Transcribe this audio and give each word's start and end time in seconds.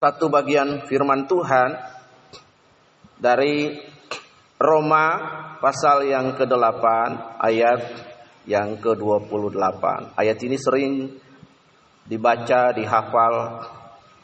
satu 0.00 0.32
bagian 0.32 0.88
firman 0.88 1.28
Tuhan 1.28 1.76
dari 3.20 3.76
Roma 4.56 5.06
pasal 5.60 6.08
yang 6.08 6.32
ke-8 6.40 6.84
ayat 7.36 7.84
yang 8.48 8.80
ke-28. 8.80 10.16
Ayat 10.16 10.40
ini 10.40 10.56
sering 10.56 11.20
dibaca, 12.08 12.72
dihafal, 12.72 13.60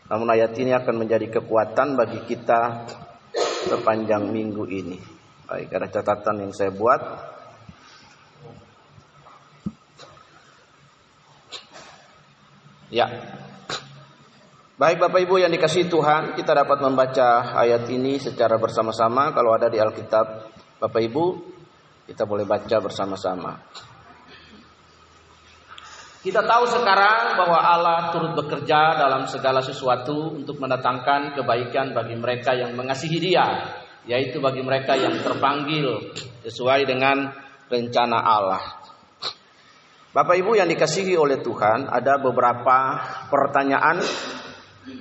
namun 0.08 0.28
ayat 0.32 0.56
ini 0.56 0.72
akan 0.72 0.96
menjadi 0.96 1.28
kekuatan 1.28 1.92
bagi 1.92 2.24
kita 2.24 2.88
sepanjang 3.68 4.32
minggu 4.32 4.64
ini. 4.72 4.96
Baik, 5.44 5.76
ada 5.76 5.92
catatan 5.92 6.48
yang 6.48 6.52
saya 6.56 6.72
buat. 6.72 7.00
Ya, 12.88 13.35
Baik 14.76 15.00
Bapak 15.00 15.24
Ibu 15.24 15.40
yang 15.40 15.48
dikasih 15.48 15.88
Tuhan, 15.88 16.36
kita 16.36 16.52
dapat 16.52 16.84
membaca 16.84 17.56
ayat 17.56 17.88
ini 17.88 18.20
secara 18.20 18.60
bersama-sama. 18.60 19.32
Kalau 19.32 19.56
ada 19.56 19.72
di 19.72 19.80
Alkitab 19.80 20.52
Bapak 20.76 21.00
Ibu, 21.00 21.24
kita 22.04 22.28
boleh 22.28 22.44
baca 22.44 22.76
bersama-sama. 22.84 23.56
Kita 26.20 26.44
tahu 26.44 26.64
sekarang 26.68 27.40
bahwa 27.40 27.56
Allah 27.56 28.12
turut 28.12 28.36
bekerja 28.36 29.00
dalam 29.00 29.24
segala 29.24 29.64
sesuatu 29.64 30.36
untuk 30.36 30.60
mendatangkan 30.60 31.40
kebaikan 31.40 31.96
bagi 31.96 32.20
mereka 32.20 32.52
yang 32.52 32.76
mengasihi 32.76 33.16
Dia, 33.16 33.48
yaitu 34.04 34.44
bagi 34.44 34.60
mereka 34.60 34.92
yang 34.92 35.24
terpanggil 35.24 36.12
sesuai 36.44 36.84
dengan 36.84 37.32
rencana 37.72 38.18
Allah. 38.20 38.60
Bapak 40.12 40.36
Ibu 40.36 40.60
yang 40.60 40.68
dikasihi 40.68 41.16
oleh 41.16 41.40
Tuhan, 41.40 41.88
ada 41.88 42.20
beberapa 42.20 43.00
pertanyaan 43.32 44.04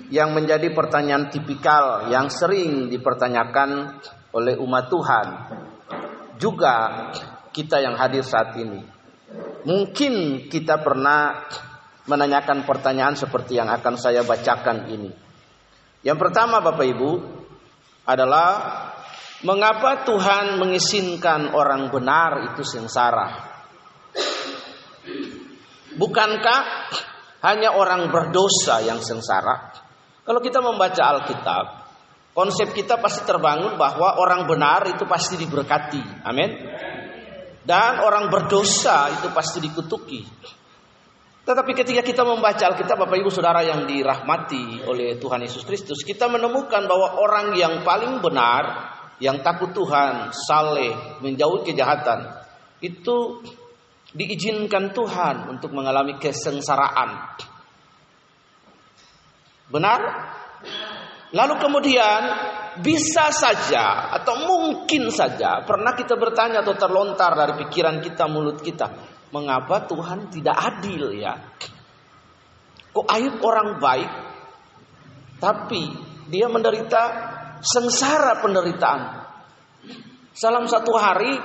yang 0.10 0.34
menjadi 0.34 0.74
pertanyaan 0.74 1.30
tipikal 1.30 2.10
yang 2.10 2.30
sering 2.30 2.90
dipertanyakan 2.90 4.02
oleh 4.34 4.58
umat 4.58 4.86
Tuhan. 4.90 5.28
Juga 6.36 6.76
kita 7.56 7.80
yang 7.80 7.96
hadir 7.96 8.26
saat 8.26 8.58
ini. 8.60 8.84
Mungkin 9.66 10.46
kita 10.52 10.82
pernah 10.84 11.48
menanyakan 12.06 12.68
pertanyaan 12.68 13.18
seperti 13.18 13.58
yang 13.58 13.70
akan 13.72 13.96
saya 13.98 14.22
bacakan 14.22 14.90
ini. 14.92 15.10
Yang 16.06 16.18
pertama 16.22 16.62
Bapak 16.62 16.86
Ibu 16.86 17.12
adalah 18.06 18.50
mengapa 19.42 20.06
Tuhan 20.06 20.62
mengizinkan 20.62 21.50
orang 21.58 21.90
benar 21.90 22.54
itu 22.54 22.62
sengsara? 22.62 23.58
Bukankah 25.96 26.62
hanya 27.42 27.74
orang 27.74 28.12
berdosa 28.14 28.84
yang 28.86 29.02
sengsara? 29.02 29.85
Kalau 30.26 30.42
kita 30.42 30.58
membaca 30.58 31.02
Alkitab, 31.06 31.66
konsep 32.34 32.74
kita 32.74 32.98
pasti 32.98 33.22
terbangun 33.30 33.78
bahwa 33.78 34.18
orang 34.18 34.50
benar 34.50 34.90
itu 34.90 35.06
pasti 35.06 35.38
diberkati. 35.38 36.26
Amin. 36.26 36.50
Dan 37.62 38.02
orang 38.02 38.34
berdosa 38.34 39.14
itu 39.14 39.30
pasti 39.30 39.62
dikutuki. 39.62 40.26
Tetapi 41.46 41.72
ketika 41.78 42.02
kita 42.02 42.26
membaca 42.26 42.74
Alkitab, 42.74 43.06
Bapak 43.06 43.22
Ibu 43.22 43.30
Saudara 43.30 43.62
yang 43.62 43.86
dirahmati 43.86 44.82
oleh 44.90 45.22
Tuhan 45.22 45.46
Yesus 45.46 45.62
Kristus, 45.62 46.02
kita 46.02 46.26
menemukan 46.26 46.90
bahwa 46.90 47.22
orang 47.22 47.54
yang 47.54 47.86
paling 47.86 48.18
benar, 48.18 48.98
yang 49.22 49.46
takut 49.46 49.70
Tuhan, 49.70 50.34
saleh, 50.34 51.22
menjauhi 51.22 51.70
kejahatan, 51.70 52.34
itu 52.82 53.46
diizinkan 54.10 54.90
Tuhan 54.90 55.54
untuk 55.54 55.70
mengalami 55.70 56.18
kesengsaraan. 56.18 57.38
Benar? 59.70 60.00
Lalu 61.36 61.54
kemudian 61.60 62.22
bisa 62.80 63.28
saja 63.34 64.14
atau 64.16 64.46
mungkin 64.46 65.12
saja 65.12 65.64
pernah 65.68 65.92
kita 65.92 66.16
bertanya 66.16 66.64
atau 66.64 66.78
terlontar 66.80 67.36
dari 67.36 67.54
pikiran 67.66 68.00
kita, 68.00 68.30
mulut 68.32 68.64
kita, 68.64 68.88
mengapa 69.36 69.84
Tuhan 69.84 70.32
tidak 70.32 70.56
adil 70.56 71.12
ya? 71.12 71.36
Kok 72.96 73.08
Ayub 73.12 73.44
orang 73.44 73.76
baik 73.82 74.12
tapi 75.42 75.92
dia 76.32 76.48
menderita 76.48 77.04
sengsara 77.60 78.40
penderitaan. 78.40 79.02
Salam 80.36 80.68
satu 80.68 80.96
hari 80.96 81.36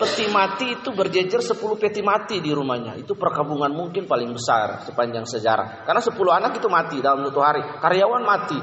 peti 0.00 0.32
mati 0.32 0.80
itu 0.80 0.88
berjejer 0.96 1.44
10 1.44 1.60
peti 1.76 2.00
mati 2.00 2.40
di 2.40 2.48
rumahnya. 2.48 2.96
Itu 2.96 3.12
perkabungan 3.20 3.68
mungkin 3.68 4.08
paling 4.08 4.32
besar 4.32 4.80
sepanjang 4.88 5.28
sejarah. 5.28 5.84
Karena 5.84 6.00
10 6.00 6.16
anak 6.32 6.56
itu 6.56 6.72
mati 6.72 7.04
dalam 7.04 7.28
satu 7.28 7.40
hari. 7.44 7.60
Karyawan 7.84 8.24
mati. 8.24 8.56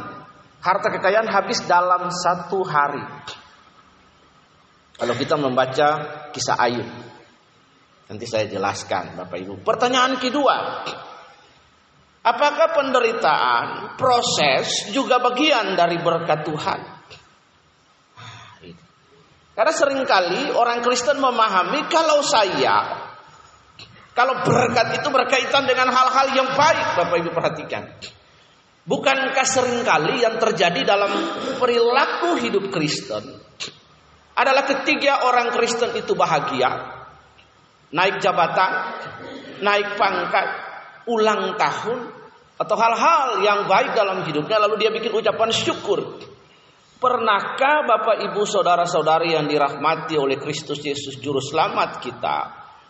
Harta 0.58 0.90
kekayaan 0.90 1.30
habis 1.30 1.62
dalam 1.70 2.10
satu 2.10 2.66
hari. 2.66 3.06
Kalau 4.98 5.14
kita 5.14 5.38
membaca 5.38 5.90
kisah 6.34 6.58
Ayub. 6.58 6.90
Nanti 8.10 8.26
saya 8.26 8.50
jelaskan 8.50 9.14
Bapak 9.14 9.38
Ibu. 9.38 9.62
Pertanyaan 9.62 10.18
kedua. 10.18 10.82
Apakah 12.26 12.76
penderitaan, 12.76 13.96
proses 13.96 14.90
juga 14.90 15.22
bagian 15.22 15.78
dari 15.78 16.02
berkat 16.02 16.44
Tuhan? 16.44 16.97
Karena 19.58 19.74
sering 19.74 20.06
kali 20.06 20.54
orang 20.54 20.86
Kristen 20.86 21.18
memahami 21.18 21.90
kalau 21.90 22.22
saya 22.22 23.10
kalau 24.14 24.46
berkat 24.46 25.02
itu 25.02 25.10
berkaitan 25.14 25.66
dengan 25.66 25.94
hal-hal 25.94 26.34
yang 26.34 26.50
baik, 26.54 26.88
Bapak 26.98 27.18
Ibu 27.22 27.30
perhatikan. 27.34 27.86
Bukankah 28.86 29.46
sering 29.46 29.86
kali 29.86 30.26
yang 30.26 30.42
terjadi 30.42 30.82
dalam 30.82 31.10
perilaku 31.62 32.38
hidup 32.42 32.70
Kristen 32.74 33.38
adalah 34.38 34.66
ketiga 34.66 35.26
orang 35.26 35.54
Kristen 35.54 35.94
itu 35.98 36.14
bahagia, 36.14 36.70
naik 37.94 38.18
jabatan, 38.22 38.72
naik 39.62 39.98
pangkat, 39.98 40.48
ulang 41.10 41.54
tahun, 41.58 42.00
atau 42.58 42.76
hal-hal 42.78 43.46
yang 43.46 43.70
baik 43.70 43.94
dalam 43.94 44.26
hidupnya, 44.26 44.58
lalu 44.62 44.82
dia 44.82 44.90
bikin 44.90 45.14
ucapan 45.14 45.50
syukur. 45.54 46.22
Pernahkah 46.98 47.86
Bapak 47.86 48.26
Ibu 48.26 48.42
saudara-saudari 48.42 49.38
yang 49.38 49.46
dirahmati 49.46 50.18
oleh 50.18 50.42
Kristus 50.42 50.82
Yesus 50.82 51.22
juru 51.22 51.38
selamat 51.38 52.02
kita 52.02 52.38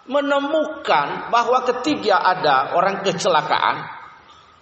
menemukan 0.07 1.27
bahwa 1.27 1.67
ketiga 1.67 2.23
ada 2.23 2.71
orang 2.71 3.03
kecelakaan, 3.03 3.83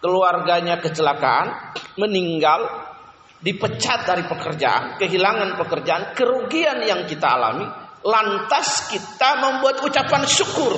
keluarganya 0.01 0.81
kecelakaan, 0.81 1.77
meninggal, 1.93 2.89
dipecat 3.37 4.09
dari 4.09 4.25
pekerjaan, 4.25 4.97
kehilangan 4.97 5.61
pekerjaan, 5.61 6.17
kerugian 6.17 6.81
yang 6.81 7.05
kita 7.05 7.29
alami, 7.29 7.69
lantas 8.01 8.89
kita 8.89 9.45
membuat 9.45 9.85
ucapan 9.85 10.25
syukur. 10.25 10.73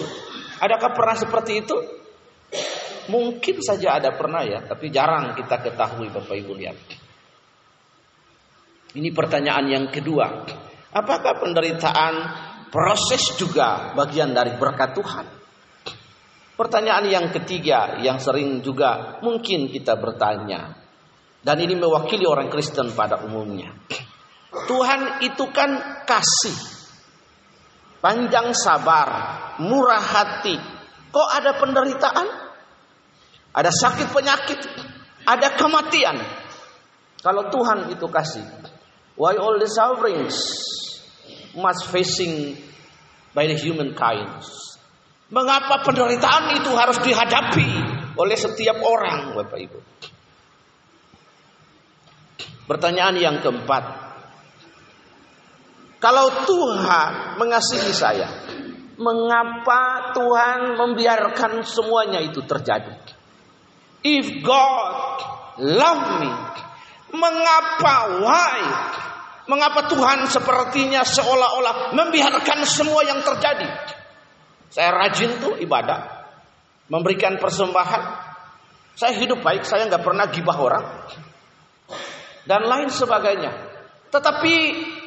Adakah 0.60 0.92
pernah 0.92 1.16
seperti 1.16 1.64
itu? 1.64 1.78
Mungkin 3.08 3.64
saja 3.64 3.96
ada 3.96 4.12
pernah 4.12 4.44
ya, 4.44 4.60
tapi 4.68 4.92
jarang 4.92 5.32
kita 5.40 5.64
ketahui 5.64 6.12
Bapak 6.12 6.36
Ibu 6.36 6.52
lihat. 6.60 6.97
Ini 8.98 9.14
pertanyaan 9.14 9.66
yang 9.70 9.86
kedua. 9.94 10.26
Apakah 10.90 11.38
penderitaan 11.38 12.14
proses 12.74 13.38
juga 13.38 13.94
bagian 13.94 14.34
dari 14.34 14.58
berkat 14.58 14.98
Tuhan? 14.98 15.26
Pertanyaan 16.58 17.06
yang 17.06 17.30
ketiga 17.30 18.02
yang 18.02 18.18
sering 18.18 18.66
juga 18.66 19.22
mungkin 19.22 19.70
kita 19.70 19.94
bertanya. 20.02 20.74
Dan 21.38 21.62
ini 21.62 21.78
mewakili 21.78 22.26
orang 22.26 22.50
Kristen 22.50 22.90
pada 22.98 23.22
umumnya. 23.22 23.70
Tuhan 24.66 25.22
itu 25.22 25.46
kan 25.54 26.02
kasih. 26.10 26.58
Panjang 28.02 28.58
sabar, 28.58 29.10
murah 29.62 30.02
hati. 30.02 30.58
Kok 31.14 31.30
ada 31.38 31.54
penderitaan? 31.62 32.28
Ada 33.54 33.70
sakit 33.70 34.10
penyakit, 34.10 34.60
ada 35.30 35.54
kematian. 35.54 36.18
Kalau 37.22 37.50
Tuhan 37.54 37.94
itu 37.94 38.06
kasih, 38.10 38.46
Why 39.18 39.34
all 39.42 39.58
the 39.58 39.66
sufferings 39.66 40.38
must 41.58 41.90
facing 41.90 42.54
by 43.34 43.50
the 43.50 43.58
humankind? 43.58 44.46
Mengapa 45.34 45.82
penderitaan 45.84 46.62
itu 46.62 46.72
harus 46.78 47.02
dihadapi 47.02 47.70
oleh 48.16 48.38
setiap 48.38 48.78
orang, 48.80 49.34
Bapak 49.36 49.60
Ibu? 49.60 49.80
Pertanyaan 52.70 53.18
yang 53.18 53.38
keempat. 53.42 53.84
Kalau 55.98 56.30
Tuhan 56.46 57.42
mengasihi 57.42 57.92
saya, 57.92 58.30
mengapa 59.02 60.14
Tuhan 60.14 60.78
membiarkan 60.78 61.66
semuanya 61.66 62.22
itu 62.22 62.46
terjadi? 62.46 62.94
If 64.06 64.46
God 64.46 65.18
love 65.58 66.06
me, 66.22 66.32
mengapa 67.18 68.22
why 68.22 68.58
Mengapa 69.48 69.88
Tuhan 69.88 70.28
sepertinya 70.28 71.08
seolah-olah 71.08 71.96
membiarkan 71.96 72.68
semua 72.68 73.04
yang 73.08 73.24
terjadi? 73.24 73.68
Saya 74.68 74.92
rajin 74.92 75.40
tuh 75.40 75.56
ibadah, 75.64 76.28
memberikan 76.92 77.40
persembahan. 77.40 78.04
Saya 78.98 79.16
hidup 79.16 79.40
baik, 79.40 79.64
saya 79.64 79.88
nggak 79.88 80.04
pernah 80.04 80.28
gibah 80.28 80.58
orang. 80.60 80.86
dan 82.48 82.64
lain 82.64 82.88
sebagainya. 82.88 83.52
Tetapi 84.08 84.56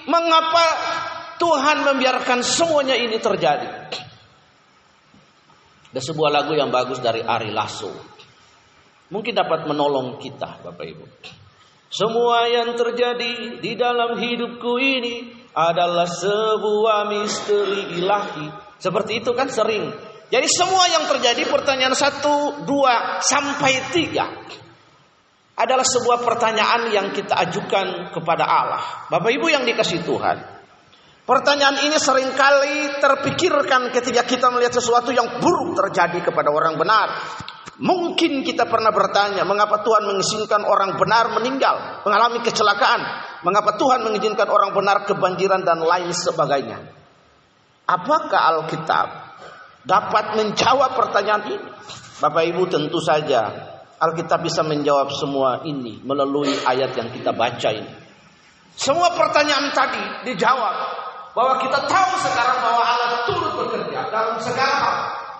mengapa 0.05 0.67
Tuhan 1.41 1.89
membiarkan 1.89 2.45
semuanya 2.45 2.93
ini 2.93 3.17
terjadi? 3.17 3.89
Ada 5.91 6.01
sebuah 6.05 6.31
lagu 6.31 6.53
yang 6.53 6.69
bagus 6.69 7.01
dari 7.01 7.25
Ari 7.25 7.49
Lasso. 7.51 7.91
Mungkin 9.11 9.33
dapat 9.33 9.67
menolong 9.67 10.21
kita, 10.21 10.63
Bapak 10.63 10.85
Ibu. 10.87 11.05
Semua 11.91 12.47
yang 12.47 12.79
terjadi 12.79 13.59
di 13.59 13.75
dalam 13.75 14.15
hidupku 14.15 14.79
ini 14.79 15.27
adalah 15.51 16.07
sebuah 16.07 17.11
misteri 17.11 17.99
ilahi. 17.99 18.47
Seperti 18.79 19.19
itu 19.19 19.35
kan 19.35 19.51
sering. 19.51 19.91
Jadi 20.31 20.47
semua 20.47 20.87
yang 20.87 21.11
terjadi 21.11 21.43
pertanyaan 21.51 21.99
satu, 21.99 22.63
dua, 22.63 23.19
sampai 23.19 23.91
tiga 23.91 24.31
adalah 25.59 25.83
sebuah 25.83 26.23
pertanyaan 26.23 26.95
yang 26.95 27.11
kita 27.11 27.35
ajukan 27.51 28.15
kepada 28.15 28.47
Allah. 28.47 29.11
Bapak 29.11 29.35
Ibu 29.35 29.51
yang 29.51 29.67
dikasih 29.67 30.07
Tuhan. 30.07 30.39
Pertanyaan 31.27 31.85
ini 31.85 31.99
sering 31.99 32.31
kali 32.39 33.03
terpikirkan 33.03 33.91
ketika 33.91 34.23
kita 34.23 34.47
melihat 34.55 34.79
sesuatu 34.79 35.11
yang 35.11 35.43
buruk 35.43 35.75
terjadi 35.75 36.23
kepada 36.23 36.55
orang 36.55 36.79
benar. 36.79 37.19
Mungkin 37.79 38.43
kita 38.43 38.67
pernah 38.67 38.91
bertanya, 38.91 39.47
mengapa 39.47 39.81
Tuhan 39.87 40.05
mengizinkan 40.11 40.67
orang 40.67 40.99
benar 40.99 41.31
meninggal, 41.39 42.03
mengalami 42.03 42.43
kecelakaan? 42.43 43.01
Mengapa 43.47 43.79
Tuhan 43.79 44.05
mengizinkan 44.05 44.51
orang 44.51 44.75
benar 44.75 45.07
kebanjiran 45.07 45.63
dan 45.63 45.81
lain 45.81 46.11
sebagainya? 46.11 46.77
Apakah 47.87 48.41
Alkitab 48.59 49.09
dapat 49.87 50.25
menjawab 50.37 50.93
pertanyaan 50.99 51.43
ini? 51.49 51.59
Bapak 52.21 52.45
Ibu 52.53 52.69
tentu 52.69 53.01
saja 53.01 53.49
Alkitab 54.01 54.45
bisa 54.45 54.61
menjawab 54.61 55.13
semua 55.13 55.65
ini 55.65 56.01
melalui 56.05 56.53
ayat 56.69 56.97
yang 56.97 57.13
kita 57.13 57.33
baca 57.33 57.69
ini. 57.69 57.93
Semua 58.77 59.13
pertanyaan 59.13 59.69
tadi 59.77 60.33
dijawab 60.33 60.77
bahwa 61.37 61.61
kita 61.61 61.85
tahu 61.85 62.13
sekarang 62.25 62.59
bahwa 62.65 62.81
Allah 62.81 63.25
turut 63.29 63.53
bekerja 63.61 64.09
dalam 64.09 64.41
segala 64.41 64.77
hal 64.81 64.97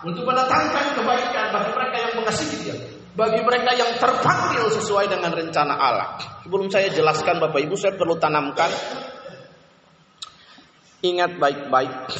untuk 0.07 0.25
mendatangkan 0.25 0.97
kebaikan 0.97 1.47
bagi 1.53 1.71
mereka 1.77 1.97
yang 2.01 2.13
mengasihi 2.17 2.57
Dia, 2.65 2.77
bagi 3.13 3.41
mereka 3.45 3.71
yang 3.77 3.91
terpanggil 4.01 4.65
sesuai 4.81 5.13
dengan 5.13 5.33
rencana 5.35 5.75
Allah. 5.77 6.09
Sebelum 6.47 6.73
saya 6.73 6.89
jelaskan 6.89 7.37
Bapak 7.43 7.61
Ibu, 7.61 7.75
saya 7.77 7.95
perlu 7.97 8.17
tanamkan. 8.17 8.71
Ingat 11.01 11.41
baik-baik. 11.41 12.13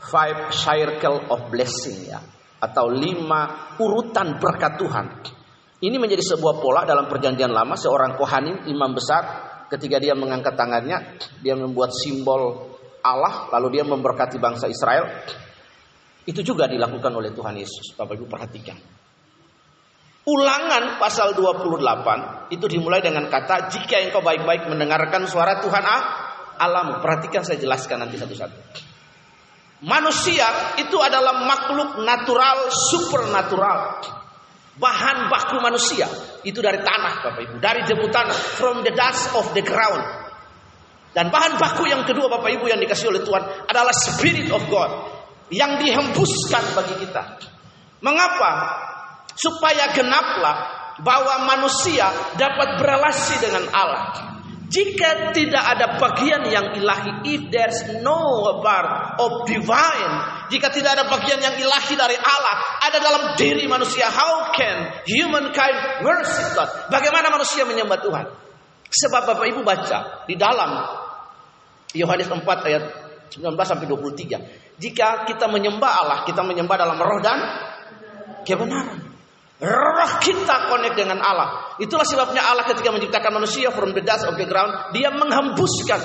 Five 0.00 0.52
circle 0.52 1.28
of 1.28 1.52
blessing 1.52 2.08
ya. 2.08 2.20
Atau 2.60 2.92
lima 2.92 3.72
urutan 3.80 4.36
berkat 4.36 4.76
Tuhan. 4.76 5.06
Ini 5.80 5.96
menjadi 5.96 6.20
sebuah 6.36 6.60
pola 6.60 6.84
dalam 6.84 7.08
perjanjian 7.08 7.52
lama. 7.52 7.72
Seorang 7.72 8.20
kohanim 8.20 8.68
imam 8.68 8.92
besar 8.92 9.50
ketika 9.70 10.02
dia 10.02 10.18
mengangkat 10.18 10.58
tangannya 10.58 11.16
dia 11.40 11.54
membuat 11.54 11.94
simbol 11.94 12.74
Allah 13.00 13.48
lalu 13.54 13.78
dia 13.80 13.84
memberkati 13.86 14.36
bangsa 14.42 14.66
Israel 14.66 15.06
itu 16.30 16.46
juga 16.46 16.70
dilakukan 16.70 17.10
oleh 17.10 17.34
Tuhan 17.34 17.58
Yesus. 17.58 17.98
Bapak 17.98 18.14
Ibu 18.14 18.30
perhatikan. 18.30 18.78
Ulangan 20.30 21.02
pasal 21.02 21.34
28 21.34 22.54
itu 22.54 22.66
dimulai 22.70 23.02
dengan 23.02 23.26
kata 23.26 23.66
jika 23.66 23.98
engkau 23.98 24.22
baik-baik 24.22 24.70
mendengarkan 24.70 25.26
suara 25.26 25.58
Tuhan 25.58 25.82
ah, 25.82 26.02
alamu. 26.62 27.02
Perhatikan 27.02 27.42
saya 27.42 27.58
jelaskan 27.58 28.06
nanti 28.06 28.14
satu-satu. 28.14 28.86
Manusia 29.80 30.76
itu 30.78 30.94
adalah 31.02 31.42
makhluk 31.42 32.04
natural, 32.04 32.68
supernatural. 32.68 34.06
Bahan 34.76 35.32
baku 35.32 35.56
manusia 35.58 36.06
itu 36.46 36.62
dari 36.62 36.78
tanah, 36.84 37.26
Bapak 37.26 37.42
Ibu, 37.42 37.54
dari 37.58 37.80
debu 37.84 38.06
tanah, 38.12 38.36
from 38.60 38.86
the 38.86 38.92
dust 38.92 39.34
of 39.34 39.50
the 39.56 39.64
ground. 39.64 40.04
Dan 41.10 41.32
bahan 41.32 41.58
baku 41.58 41.90
yang 41.90 42.06
kedua 42.06 42.30
Bapak 42.30 42.54
Ibu 42.54 42.70
yang 42.70 42.78
dikasih 42.78 43.10
oleh 43.10 43.24
Tuhan 43.26 43.66
adalah 43.66 43.90
Spirit 43.90 44.52
of 44.54 44.62
God 44.70 45.19
yang 45.50 45.78
dihembuskan 45.82 46.64
bagi 46.78 46.94
kita. 47.06 47.22
Mengapa? 48.00 48.50
Supaya 49.36 49.92
genaplah 49.92 50.56
bahwa 51.02 51.44
manusia 51.48 52.08
dapat 52.38 52.80
berelasi 52.80 53.34
dengan 53.42 53.64
Allah. 53.72 54.02
Jika 54.70 55.34
tidak 55.34 55.64
ada 55.66 55.98
bagian 55.98 56.46
yang 56.46 56.78
ilahi, 56.78 57.26
if 57.26 57.50
there's 57.50 57.90
no 58.06 58.54
part 58.62 59.18
of 59.18 59.42
divine, 59.50 60.46
jika 60.46 60.70
tidak 60.70 60.94
ada 60.94 61.10
bagian 61.10 61.42
yang 61.42 61.58
ilahi 61.58 61.98
dari 61.98 62.14
Allah, 62.14 62.56
ada 62.86 63.02
dalam 63.02 63.22
diri 63.34 63.66
manusia, 63.66 64.06
how 64.06 64.54
can 64.54 65.02
humankind 65.10 66.06
worship 66.06 66.54
God? 66.54 66.70
Bagaimana 66.86 67.34
manusia 67.34 67.66
menyembah 67.66 67.98
Tuhan? 67.98 68.26
Sebab 68.90 69.22
Bapak 69.26 69.46
Ibu 69.50 69.66
baca 69.66 70.22
di 70.30 70.38
dalam 70.38 70.70
Yohanes 71.90 72.30
4 72.30 72.38
ayat 72.46 72.84
19 73.34 73.50
sampai 73.66 73.86
23. 73.90 74.69
Jika 74.80 75.28
kita 75.28 75.44
menyembah 75.44 75.92
Allah, 75.92 76.18
kita 76.24 76.40
menyembah 76.40 76.76
dalam 76.80 76.96
roh 76.96 77.20
dan 77.20 77.38
kebenaran. 78.48 79.12
Roh 79.60 80.12
kita 80.24 80.72
connect 80.72 80.96
dengan 80.96 81.20
Allah. 81.20 81.76
Itulah 81.76 82.08
sebabnya 82.08 82.40
Allah 82.40 82.64
ketika 82.64 82.88
menciptakan 82.88 83.36
manusia 83.36 83.68
from 83.68 83.92
the 83.92 84.00
dust 84.00 84.24
of 84.24 84.40
the 84.40 84.48
ground, 84.48 84.96
dia 84.96 85.12
menghembuskan 85.12 86.00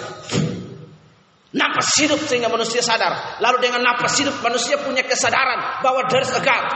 napas 1.55 1.87
hidup 2.03 2.19
sehingga 2.27 2.51
manusia 2.51 2.83
sadar. 2.83 3.39
Lalu 3.39 3.63
dengan 3.63 3.79
napas 3.79 4.11
hidup 4.19 4.43
manusia 4.43 4.75
punya 4.83 5.07
kesadaran 5.07 5.79
bahwa 5.79 6.03
there's 6.11 6.35
a 6.35 6.43
God. 6.43 6.67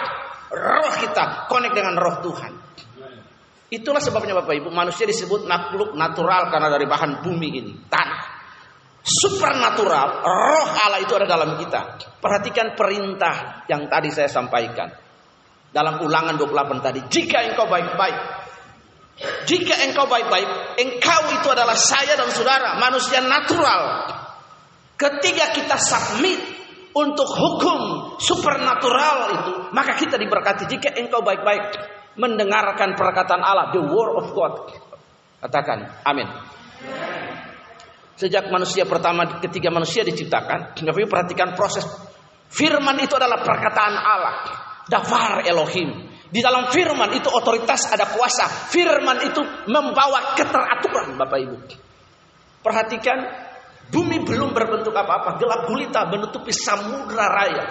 Roh 0.56 0.94
kita 1.04 1.52
connect 1.52 1.76
dengan 1.76 2.00
roh 2.00 2.24
Tuhan. 2.24 2.52
Itulah 3.70 4.02
sebabnya 4.02 4.34
Bapak 4.40 4.56
Ibu 4.56 4.72
manusia 4.72 5.06
disebut 5.06 5.46
makhluk 5.46 5.94
natural 6.00 6.50
karena 6.50 6.74
dari 6.74 6.90
bahan 6.90 7.22
bumi 7.22 7.50
ini, 7.54 7.74
tanah 7.86 8.29
supernatural, 9.10 10.22
roh 10.22 10.70
Allah 10.86 11.02
itu 11.02 11.14
ada 11.18 11.26
dalam 11.26 11.58
kita. 11.58 11.98
Perhatikan 12.22 12.78
perintah 12.78 13.66
yang 13.66 13.90
tadi 13.90 14.14
saya 14.14 14.30
sampaikan. 14.30 14.94
Dalam 15.70 16.02
ulangan 16.02 16.38
28 16.38 16.86
tadi. 16.86 17.00
Jika 17.10 17.46
engkau 17.50 17.66
baik-baik. 17.70 18.18
Jika 19.46 19.76
engkau 19.90 20.06
baik-baik. 20.10 20.78
Engkau 20.82 21.22
itu 21.34 21.48
adalah 21.50 21.78
saya 21.78 22.18
dan 22.18 22.30
saudara. 22.34 22.78
Manusia 22.82 23.22
natural. 23.22 24.10
Ketika 24.98 25.54
kita 25.54 25.78
submit 25.78 26.42
untuk 26.94 27.30
hukum 27.30 27.80
supernatural 28.18 29.18
itu. 29.42 29.54
Maka 29.74 29.94
kita 29.98 30.18
diberkati. 30.18 30.66
Jika 30.66 30.98
engkau 30.98 31.22
baik-baik. 31.22 31.78
Mendengarkan 32.18 32.98
perkataan 32.98 33.46
Allah. 33.46 33.70
The 33.70 33.82
word 33.86 34.14
of 34.26 34.28
God. 34.34 34.54
Katakan. 35.46 36.02
Amin. 36.02 36.28
Sejak 38.20 38.52
manusia 38.52 38.84
pertama 38.84 39.40
ketika 39.40 39.72
manusia 39.72 40.04
diciptakan, 40.04 40.76
Bapak 40.76 41.08
perhatikan 41.08 41.56
proses 41.56 41.88
firman 42.52 43.00
itu 43.00 43.16
adalah 43.16 43.40
perkataan 43.40 43.96
Allah. 43.96 44.36
Dafar 44.92 45.48
Elohim. 45.48 46.12
Di 46.28 46.44
dalam 46.44 46.68
firman 46.68 47.16
itu 47.16 47.32
otoritas 47.32 47.88
ada 47.88 48.12
kuasa. 48.12 48.44
Firman 48.76 49.24
itu 49.24 49.40
membawa 49.72 50.36
keteraturan 50.36 51.16
Bapak 51.16 51.40
Ibu. 51.48 51.58
Perhatikan 52.60 53.24
bumi 53.88 54.28
belum 54.28 54.52
berbentuk 54.52 54.92
apa-apa, 54.92 55.40
gelap 55.40 55.64
gulita 55.72 56.04
menutupi 56.12 56.52
samudra 56.52 57.24
raya. 57.24 57.66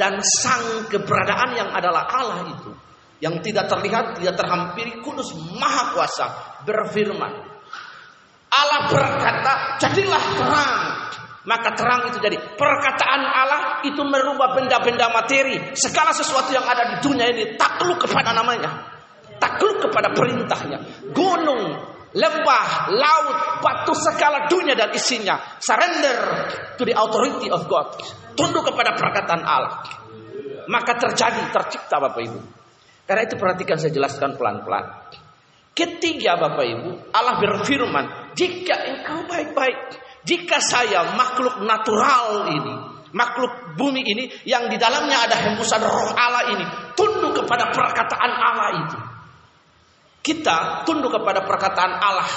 Dan 0.00 0.16
sang 0.24 0.88
keberadaan 0.88 1.60
yang 1.60 1.68
adalah 1.76 2.08
Allah 2.08 2.56
itu 2.56 2.72
yang 3.20 3.36
tidak 3.44 3.68
terlihat, 3.68 4.16
tidak 4.16 4.38
terhampiri, 4.38 5.02
kudus, 5.04 5.34
maha 5.58 5.92
kuasa 5.92 6.26
berfirman 6.64 7.57
Allah 8.48 8.80
berkata, 8.88 9.52
jadilah 9.80 10.24
terang. 10.36 10.80
Maka 11.48 11.72
terang 11.72 12.12
itu 12.12 12.20
jadi 12.20 12.36
perkataan 12.36 13.22
Allah 13.24 13.80
itu 13.80 14.04
merubah 14.04 14.52
benda-benda 14.52 15.08
materi. 15.08 15.72
Segala 15.72 16.12
sesuatu 16.12 16.52
yang 16.52 16.64
ada 16.68 16.92
di 16.92 16.96
dunia 17.00 17.24
ini 17.32 17.56
takluk 17.56 18.04
kepada 18.04 18.36
namanya. 18.36 18.84
Takluk 19.40 19.80
kepada 19.88 20.12
perintahnya. 20.12 21.08
Gunung, 21.16 21.72
lembah, 22.12 22.92
laut, 22.92 23.64
batu 23.64 23.96
segala 23.96 24.44
dunia 24.44 24.76
dan 24.76 24.92
isinya. 24.92 25.40
Surrender 25.56 26.16
to 26.76 26.84
the 26.84 26.92
authority 26.92 27.48
of 27.48 27.64
God. 27.64 27.96
Tunduk 28.36 28.68
kepada 28.68 28.92
perkataan 28.92 29.40
Allah. 29.40 29.88
Maka 30.68 31.00
terjadi, 31.00 31.48
tercipta 31.48 31.96
Bapak 31.96 32.28
Ibu. 32.28 32.40
Karena 33.08 33.24
itu 33.24 33.40
perhatikan 33.40 33.80
saya 33.80 33.88
jelaskan 33.88 34.36
pelan-pelan. 34.36 34.84
Ketiga 35.72 36.36
Bapak 36.36 36.66
Ibu, 36.66 36.90
Allah 37.08 37.40
berfirman, 37.40 38.27
jika 38.38 38.74
engkau 38.86 39.26
baik-baik, 39.26 39.98
jika 40.22 40.62
saya 40.62 41.18
makhluk 41.18 41.58
natural 41.66 42.46
ini, 42.54 42.74
makhluk 43.10 43.74
bumi 43.74 44.06
ini 44.06 44.30
yang 44.46 44.70
di 44.70 44.78
dalamnya 44.78 45.26
ada 45.26 45.36
hembusan 45.42 45.82
roh 45.82 46.14
Allah 46.14 46.54
ini, 46.54 46.66
tunduk 46.94 47.34
kepada 47.42 47.74
perkataan 47.74 48.30
Allah 48.30 48.68
itu. 48.86 48.98
Kita 50.22 50.86
tunduk 50.86 51.10
kepada 51.18 51.42
perkataan 51.42 51.92
Allah. 51.98 52.30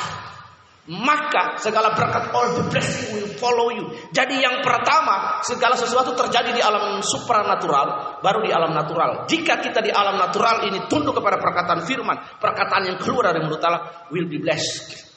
maka 0.90 1.62
segala 1.62 1.94
berkat 1.94 2.34
all 2.34 2.58
the 2.58 2.66
blessing 2.74 3.14
will 3.14 3.30
follow 3.38 3.70
you. 3.70 3.86
Jadi 4.10 4.42
yang 4.42 4.66
pertama, 4.66 5.38
segala 5.46 5.78
sesuatu 5.78 6.18
terjadi 6.18 6.58
di 6.58 6.58
alam 6.58 7.06
supranatural, 7.06 8.18
baru 8.18 8.42
di 8.42 8.50
alam 8.50 8.74
natural. 8.74 9.30
Jika 9.30 9.62
kita 9.62 9.78
di 9.86 9.94
alam 9.94 10.18
natural 10.18 10.66
ini 10.66 10.90
tunduk 10.90 11.22
kepada 11.22 11.38
perkataan 11.38 11.86
firman, 11.86 12.18
perkataan 12.42 12.90
yang 12.90 12.98
keluar 12.98 13.30
dari 13.30 13.46
mulut 13.46 13.62
Allah 13.62 14.10
will 14.10 14.26
be 14.26 14.42
blessed. 14.42 15.11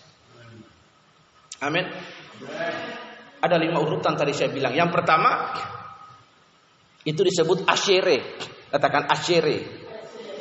Amin. 1.62 1.84
Ada 3.44 3.60
lima 3.60 3.78
urutan 3.84 4.16
tadi 4.16 4.32
saya 4.32 4.50
bilang. 4.50 4.72
Yang 4.72 4.90
pertama 4.90 5.52
itu 7.04 7.20
disebut 7.20 7.68
asyere. 7.68 8.40
Katakan 8.72 9.06
asyere. 9.12 9.84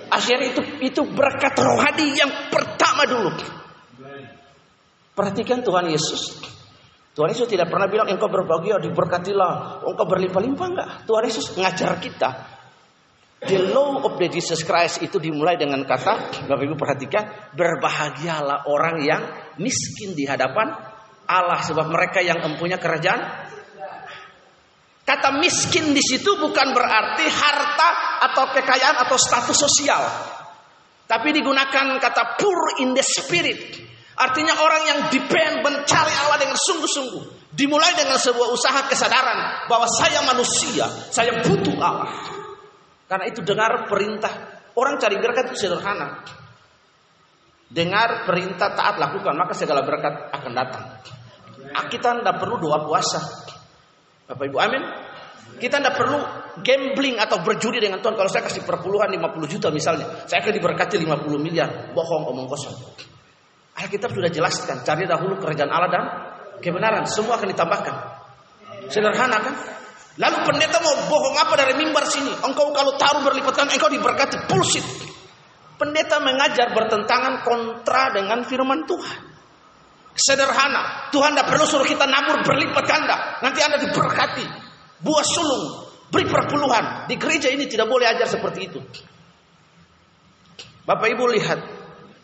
Asyere 0.09 0.55
itu 0.55 0.61
itu 0.81 1.01
berkat 1.11 1.53
rohani 1.59 2.15
yang 2.15 2.31
pertama 2.47 3.03
dulu. 3.03 3.31
Perhatikan 5.13 5.61
Tuhan 5.61 5.91
Yesus. 5.91 6.41
Tuhan 7.13 7.29
Yesus 7.29 7.45
tidak 7.45 7.69
pernah 7.69 7.85
bilang 7.85 8.09
engkau 8.09 8.25
berbahagia 8.25 8.81
diberkatilah, 8.81 9.85
engkau 9.85 10.05
berlimpah-limpah 10.09 10.67
enggak. 10.73 10.89
Tuhan 11.05 11.23
Yesus 11.29 11.53
ngajar 11.53 12.01
kita. 12.01 12.29
The 13.43 13.75
law 13.75 14.01
of 14.01 14.15
the 14.17 14.31
Jesus 14.31 14.63
Christ 14.63 15.03
itu 15.03 15.19
dimulai 15.19 15.59
dengan 15.59 15.83
kata, 15.83 16.47
Bapak 16.47 16.63
Ibu 16.63 16.79
perhatikan, 16.79 17.51
berbahagialah 17.51 18.65
orang 18.71 19.03
yang 19.03 19.21
miskin 19.59 20.15
di 20.15 20.23
hadapan 20.23 20.92
Allah 21.33 21.59
sebab 21.65 21.89
mereka 21.89 22.21
yang 22.21 22.37
empunya 22.45 22.77
kerajaan. 22.77 23.49
Kata 25.03 25.35
miskin 25.35 25.91
di 25.91 25.99
situ 25.99 26.39
bukan 26.39 26.71
berarti 26.71 27.25
harta 27.27 27.89
atau 28.29 28.53
kekayaan 28.55 29.03
atau 29.03 29.17
status 29.19 29.57
sosial. 29.57 29.99
Tapi 31.03 31.35
digunakan 31.35 31.99
kata 31.99 32.39
poor 32.39 32.79
in 32.79 32.95
the 32.95 33.03
spirit. 33.03 33.59
Artinya 34.13 34.55
orang 34.61 34.81
yang 34.87 34.99
depend 35.11 35.65
mencari 35.65 36.13
Allah 36.23 36.37
dengan 36.39 36.55
sungguh-sungguh. 36.55 37.51
Dimulai 37.53 37.93
dengan 37.93 38.17
sebuah 38.17 38.49
usaha 38.49 38.81
kesadaran 38.89 39.69
bahwa 39.69 39.85
saya 39.85 40.25
manusia, 40.25 40.87
saya 41.11 41.43
butuh 41.43 41.75
Allah. 41.77 42.09
Karena 43.05 43.25
itu 43.29 43.45
dengar 43.45 43.85
perintah. 43.85 44.63
Orang 44.73 44.97
cari 44.97 45.21
berkat 45.21 45.53
itu 45.53 45.67
sederhana. 45.67 46.25
Dengar 47.69 48.25
perintah 48.25 48.73
taat 48.73 48.97
lakukan, 48.97 49.33
maka 49.37 49.53
segala 49.53 49.85
berkat 49.85 50.33
akan 50.33 50.51
datang. 50.53 50.85
Ah, 51.73 51.85
kita 51.89 52.21
tidak 52.21 52.37
perlu 52.37 52.61
doa 52.61 52.85
puasa. 52.85 53.19
Bapak 54.29 54.45
Ibu, 54.47 54.57
amin. 54.61 54.83
Kita 55.57 55.77
tidak 55.81 55.95
perlu 55.97 56.17
gambling 56.61 57.17
atau 57.21 57.41
berjudi 57.41 57.81
dengan 57.81 58.01
Tuhan. 58.01 58.15
Kalau 58.17 58.29
saya 58.29 58.45
kasih 58.45 58.65
perpuluhan 58.65 59.09
50 59.09 59.53
juta 59.53 59.67
misalnya, 59.69 60.25
saya 60.25 60.41
akan 60.41 60.53
diberkati 60.53 60.95
50 61.01 61.37
miliar. 61.41 61.93
Bohong, 61.93 62.29
omong 62.29 62.47
kosong. 62.49 62.73
Alkitab 63.73 64.13
sudah 64.13 64.29
jelaskan, 64.29 64.85
cari 64.85 65.09
dahulu 65.09 65.41
kerajaan 65.41 65.71
Allah 65.73 65.89
dan 65.89 66.03
kebenaran, 66.61 67.09
semua 67.09 67.41
akan 67.41 67.49
ditambahkan. 67.49 67.95
Sederhana 68.93 69.37
kan? 69.41 69.55
Lalu 70.13 70.37
pendeta 70.45 70.77
mau 70.77 70.93
bohong 71.09 71.35
apa 71.41 71.57
dari 71.57 71.73
mimbar 71.73 72.05
sini? 72.05 72.29
Engkau 72.29 72.69
kalau 72.69 72.93
taruh 73.01 73.25
berlipat 73.25 73.65
engkau 73.65 73.89
diberkati. 73.89 74.45
Bullshit. 74.45 74.85
Pendeta 75.73 76.21
mengajar 76.21 76.69
bertentangan 76.69 77.41
kontra 77.41 78.13
dengan 78.13 78.45
firman 78.45 78.85
Tuhan. 78.85 79.32
Sederhana. 80.13 81.09
Tuhan 81.09 81.33
tidak 81.33 81.49
perlu 81.49 81.65
suruh 81.65 81.87
kita 81.89 82.05
nabur 82.05 82.45
berlipat 82.45 82.85
ganda. 82.85 83.41
Nanti 83.41 83.59
Anda 83.65 83.81
diberkati. 83.81 84.45
Buah 85.01 85.25
sulung. 85.25 85.65
Beri 86.13 86.29
perpuluhan. 86.29 87.09
Di 87.09 87.17
gereja 87.17 87.49
ini 87.49 87.65
tidak 87.65 87.89
boleh 87.89 88.05
ajar 88.05 88.29
seperti 88.29 88.59
itu. 88.69 88.79
Bapak 90.85 91.09
Ibu 91.09 91.25
lihat. 91.33 91.59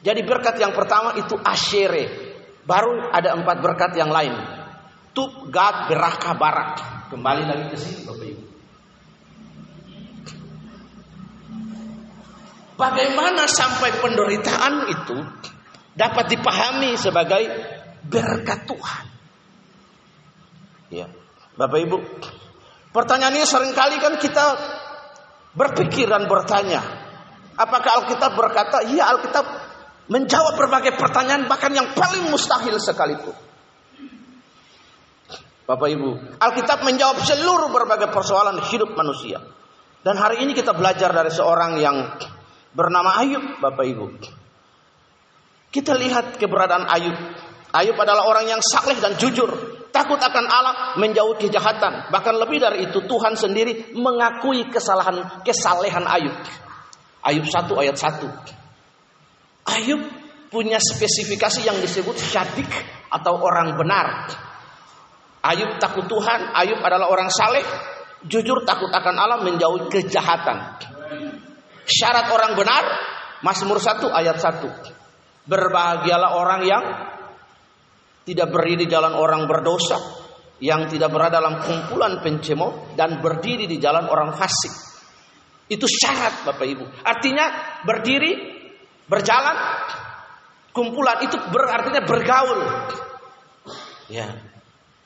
Jadi 0.05 0.21
berkat 0.23 0.61
yang 0.61 0.71
pertama 0.71 1.17
itu 1.17 1.33
asyere. 1.41 2.29
Baru 2.63 3.09
ada 3.09 3.33
empat 3.33 3.57
berkat 3.59 3.91
yang 3.97 4.13
lain. 4.13 4.37
Tub, 5.17 5.49
gad, 5.49 5.89
beraka, 5.89 6.37
barak. 6.37 6.71
Kembali 7.09 7.43
lagi 7.49 7.65
ke 7.73 7.77
sini 7.81 8.05
Bapak 8.05 8.27
Ibu. 8.29 8.43
Bagaimana 12.79 13.43
sampai 13.49 13.91
penderitaan 13.99 14.87
itu 14.87 15.17
dapat 15.99 16.31
dipahami 16.31 16.95
sebagai 16.95 17.43
berkat 18.07 18.69
Tuhan. 18.69 19.05
Ya, 20.89 21.07
Bapak 21.59 21.79
Ibu, 21.85 21.97
pertanyaan 22.95 23.35
ini 23.37 23.45
sering 23.45 23.75
kali 23.75 24.01
kan 24.01 24.17
kita 24.17 24.45
berpikir 25.53 26.09
dan 26.09 26.25
bertanya, 26.25 26.81
apakah 27.59 28.03
Alkitab 28.03 28.33
berkata, 28.33 28.87
iya 28.89 29.11
Alkitab 29.13 29.45
menjawab 30.09 30.57
berbagai 30.57 30.97
pertanyaan 30.97 31.45
bahkan 31.45 31.69
yang 31.69 31.93
paling 31.93 32.31
mustahil 32.33 32.79
sekalipun. 32.81 33.37
Bapak 35.69 35.89
Ibu, 35.93 36.41
Alkitab 36.41 36.81
menjawab 36.81 37.21
seluruh 37.21 37.69
berbagai 37.69 38.09
persoalan 38.09 38.57
hidup 38.73 38.97
manusia. 38.97 39.37
Dan 40.01 40.17
hari 40.17 40.41
ini 40.41 40.57
kita 40.57 40.73
belajar 40.73 41.13
dari 41.13 41.29
seorang 41.29 41.77
yang 41.77 42.17
bernama 42.73 43.21
Ayub, 43.21 43.61
Bapak 43.61 43.85
Ibu. 43.85 44.05
Kita 45.69 45.93
lihat 45.93 46.41
keberadaan 46.41 46.89
Ayub. 46.89 47.17
Ayub 47.69 47.93
adalah 48.01 48.25
orang 48.25 48.49
yang 48.49 48.61
saleh 48.65 48.97
dan 48.97 49.13
jujur, 49.13 49.45
takut 49.93 50.17
akan 50.17 50.45
Allah, 50.49 50.75
menjauhi 50.97 51.37
kejahatan. 51.37 52.09
Bahkan 52.09 52.35
lebih 52.41 52.57
dari 52.57 52.89
itu 52.89 53.05
Tuhan 53.05 53.37
sendiri 53.37 53.93
mengakui 53.93 54.65
kesalahan 54.73 55.45
kesalehan 55.45 56.05
Ayub. 56.09 56.33
Ayub 57.21 57.45
1 57.45 57.69
ayat 57.77 57.93
1. 57.93 58.25
Ayub 59.69 60.01
punya 60.49 60.81
spesifikasi 60.81 61.61
yang 61.61 61.77
disebut 61.77 62.17
syadik 62.17 62.69
atau 63.13 63.37
orang 63.37 63.77
benar. 63.77 64.33
Ayub 65.45 65.77
takut 65.77 66.09
Tuhan, 66.09 66.49
Ayub 66.57 66.81
adalah 66.81 67.05
orang 67.05 67.29
saleh, 67.29 67.61
jujur 68.25 68.65
takut 68.65 68.89
akan 68.89 69.15
Allah, 69.15 69.39
menjauhi 69.45 69.93
kejahatan. 69.93 70.57
Syarat 71.85 72.33
orang 72.33 72.57
benar, 72.57 72.83
Mazmur 73.45 73.77
1 73.77 74.09
ayat 74.09 74.41
1. 74.41 75.45
Berbahagialah 75.45 76.33
orang 76.33 76.61
yang 76.65 76.83
tidak 78.27 78.47
berdiri 78.51 78.85
di 78.85 78.87
jalan 78.89 79.13
orang 79.15 79.45
berdosa, 79.45 79.97
yang 80.59 80.91
tidak 80.91 81.09
berada 81.11 81.39
dalam 81.39 81.63
kumpulan 81.63 82.19
pencemooh 82.19 82.93
dan 82.99 83.23
berdiri 83.23 83.65
di 83.65 83.79
jalan 83.79 84.11
orang 84.11 84.35
fasik. 84.35 84.71
Itu 85.71 85.87
syarat 85.87 86.43
Bapak 86.43 86.67
Ibu. 86.67 86.85
Artinya 87.05 87.45
berdiri, 87.87 88.31
berjalan, 89.07 89.55
kumpulan 90.75 91.23
itu 91.23 91.37
berartinya 91.47 92.01
bergaul. 92.03 92.59
Ya. 94.11 94.27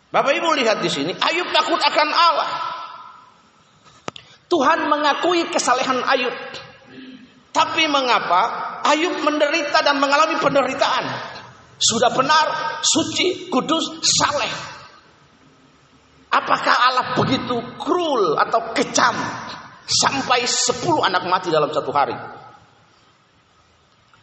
Bapak 0.10 0.34
Ibu 0.34 0.50
lihat 0.58 0.82
di 0.82 0.90
sini, 0.90 1.12
Ayub 1.14 1.50
takut 1.54 1.82
akan 1.82 2.10
Allah. 2.10 2.50
Tuhan 4.50 4.86
mengakui 4.86 5.50
kesalehan 5.50 6.02
Ayub. 6.06 6.34
Tapi 7.54 7.86
mengapa 7.86 8.82
Ayub 8.86 9.22
menderita 9.22 9.82
dan 9.86 10.02
mengalami 10.02 10.38
penderitaan? 10.42 11.33
Sudah 11.84 12.16
benar, 12.16 12.80
suci, 12.80 13.52
kudus, 13.52 14.00
saleh. 14.00 14.54
Apakah 16.32 16.76
Allah 16.80 17.06
begitu 17.20 17.60
cruel 17.76 18.40
atau 18.40 18.72
kejam 18.72 19.14
sampai 19.84 20.48
10 20.48 20.80
anak 21.04 21.28
mati 21.28 21.52
dalam 21.52 21.70
satu 21.70 21.92
hari? 21.92 22.16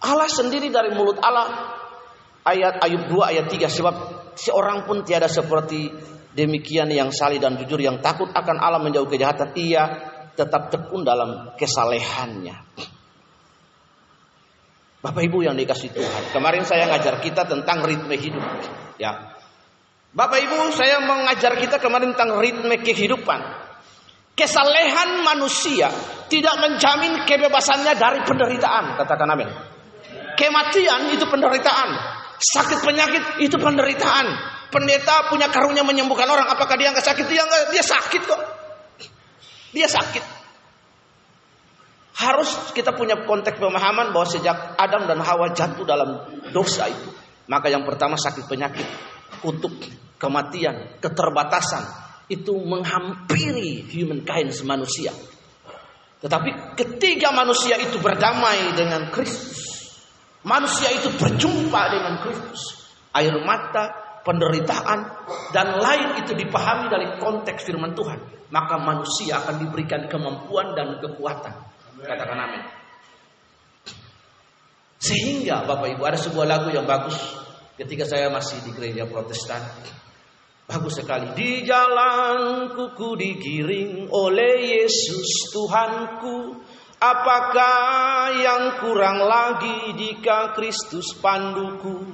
Allah 0.01 0.29
sendiri 0.33 0.73
dari 0.73 0.97
mulut 0.97 1.21
Allah 1.21 1.77
ayat 2.49 2.81
Ayub 2.81 3.13
2 3.13 3.31
ayat 3.37 3.47
3 3.53 3.69
sebab 3.69 3.95
seorang 4.33 4.89
pun 4.89 5.05
tiada 5.05 5.29
seperti 5.29 5.93
demikian 6.33 6.89
yang 6.89 7.13
salih 7.13 7.37
dan 7.37 7.61
jujur 7.61 7.77
yang 7.77 8.01
takut 8.01 8.33
akan 8.33 8.57
Allah 8.57 8.81
menjauh 8.81 9.07
kejahatan 9.07 9.53
ia 9.61 9.85
tetap 10.33 10.73
tekun 10.73 11.05
dalam 11.05 11.53
kesalehannya. 11.61 12.57
Bapak 15.01 15.23
Ibu 15.25 15.49
yang 15.49 15.57
dikasih 15.57 15.97
Tuhan. 15.97 16.37
Kemarin 16.37 16.69
saya 16.69 16.85
ngajar 16.93 17.25
kita 17.25 17.49
tentang 17.49 17.81
ritme 17.81 18.13
hidup. 18.13 18.45
Ya. 19.01 19.33
Bapak 20.13 20.45
Ibu 20.45 20.77
saya 20.77 21.01
mengajar 21.01 21.57
kita 21.57 21.81
kemarin 21.81 22.13
tentang 22.13 22.37
ritme 22.37 22.77
kehidupan. 22.85 23.41
Kesalehan 24.37 25.25
manusia 25.25 25.89
tidak 26.29 26.55
menjamin 26.61 27.25
kebebasannya 27.25 27.97
dari 27.97 28.21
penderitaan. 28.29 29.01
Katakan 29.01 29.29
amin. 29.33 29.49
Kematian 30.37 31.17
itu 31.17 31.25
penderitaan. 31.25 31.89
Sakit 32.41 32.85
penyakit 32.85 33.45
itu 33.45 33.57
penderitaan. 33.57 34.27
Pendeta 34.69 35.29
punya 35.33 35.49
karunia 35.49 35.85
menyembuhkan 35.85 36.29
orang. 36.29 36.49
Apakah 36.49 36.77
dia 36.77 36.93
nggak 36.93 37.05
sakit? 37.05 37.25
Dia 37.25 37.43
nggak. 37.45 37.63
Dia 37.73 37.85
sakit 37.85 38.23
kok. 38.25 38.41
Dia 39.73 39.89
sakit. 39.89 40.25
Harus 42.21 42.77
kita 42.77 42.93
punya 42.93 43.25
konteks 43.25 43.57
pemahaman 43.57 44.13
bahwa 44.13 44.29
sejak 44.29 44.77
Adam 44.77 45.09
dan 45.09 45.25
Hawa 45.25 45.57
jatuh 45.57 45.89
dalam 45.89 46.21
dosa 46.53 46.85
itu. 46.93 47.09
Maka 47.49 47.73
yang 47.73 47.89
pertama 47.89 48.21
sakit 48.21 48.45
penyakit, 48.45 48.85
kutuk, 49.41 49.73
kematian, 50.21 51.01
keterbatasan. 51.01 52.13
Itu 52.29 52.61
menghampiri 52.61 53.89
humankind 53.89 54.53
manusia. 54.69 55.11
Tetapi 56.21 56.77
ketika 56.77 57.33
manusia 57.33 57.81
itu 57.81 57.97
berdamai 57.97 58.77
dengan 58.77 59.09
Kristus. 59.09 59.81
Manusia 60.45 60.93
itu 60.93 61.09
berjumpa 61.17 61.83
dengan 61.89 62.15
Kristus. 62.21 62.81
air 63.11 63.35
mata, 63.43 63.91
penderitaan, 64.23 64.99
dan 65.51 65.83
lain 65.83 66.23
itu 66.23 66.37
dipahami 66.37 66.87
dari 66.87 67.19
konteks 67.19 67.67
firman 67.67 67.91
Tuhan, 67.97 68.47
maka 68.55 68.79
manusia 68.79 69.43
akan 69.43 69.67
diberikan 69.67 70.07
kemampuan 70.07 70.79
dan 70.79 71.03
kekuatan. 71.03 71.70
Katakan 72.01 72.39
amin. 72.39 72.63
Sehingga 75.01 75.65
Bapak 75.65 75.97
Ibu 75.97 76.03
ada 76.05 76.21
sebuah 76.21 76.47
lagu 76.47 76.69
yang 76.69 76.85
bagus 76.85 77.17
ketika 77.81 78.05
saya 78.05 78.29
masih 78.29 78.61
di 78.69 78.71
gereja 78.77 79.09
Protestan. 79.09 79.65
Bagus 80.69 81.03
sekali. 81.03 81.33
Di 81.35 81.67
jalan 81.67 82.71
kuku 82.77 83.17
digiring 83.17 84.07
oleh 84.13 84.79
Yesus 84.79 85.51
Tuhanku. 85.51 86.63
Apakah 87.01 88.29
yang 88.37 88.65
kurang 88.85 89.25
lagi 89.25 89.97
jika 89.97 90.53
Kristus 90.53 91.17
panduku? 91.17 92.05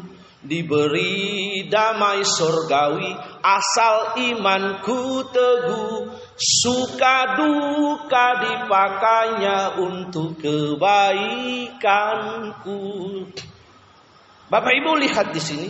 Diberi 0.46 1.66
damai 1.66 2.22
surgawi 2.22 3.10
asal 3.42 4.14
imanku 4.30 5.26
teguh 5.34 6.25
Suka 6.36 7.40
duka 7.40 8.26
dipakainya 8.44 9.80
untuk 9.80 10.36
kebaikanku 10.36 11.64
Bapak 14.46 14.72
Ibu 14.76 15.00
lihat 15.00 15.32
di 15.32 15.40
sini 15.40 15.68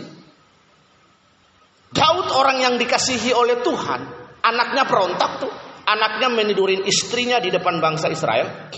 Daud 1.87 2.27
orang 2.35 2.61
yang 2.61 2.75
dikasihi 2.75 3.31
oleh 3.31 3.63
Tuhan, 3.63 4.01
anaknya 4.43 4.83
berontak 4.85 5.39
tuh, 5.39 5.49
anaknya 5.87 6.29
menidurin 6.29 6.83
istrinya 6.83 7.39
di 7.39 7.47
depan 7.47 7.79
bangsa 7.79 8.11
Israel. 8.11 8.69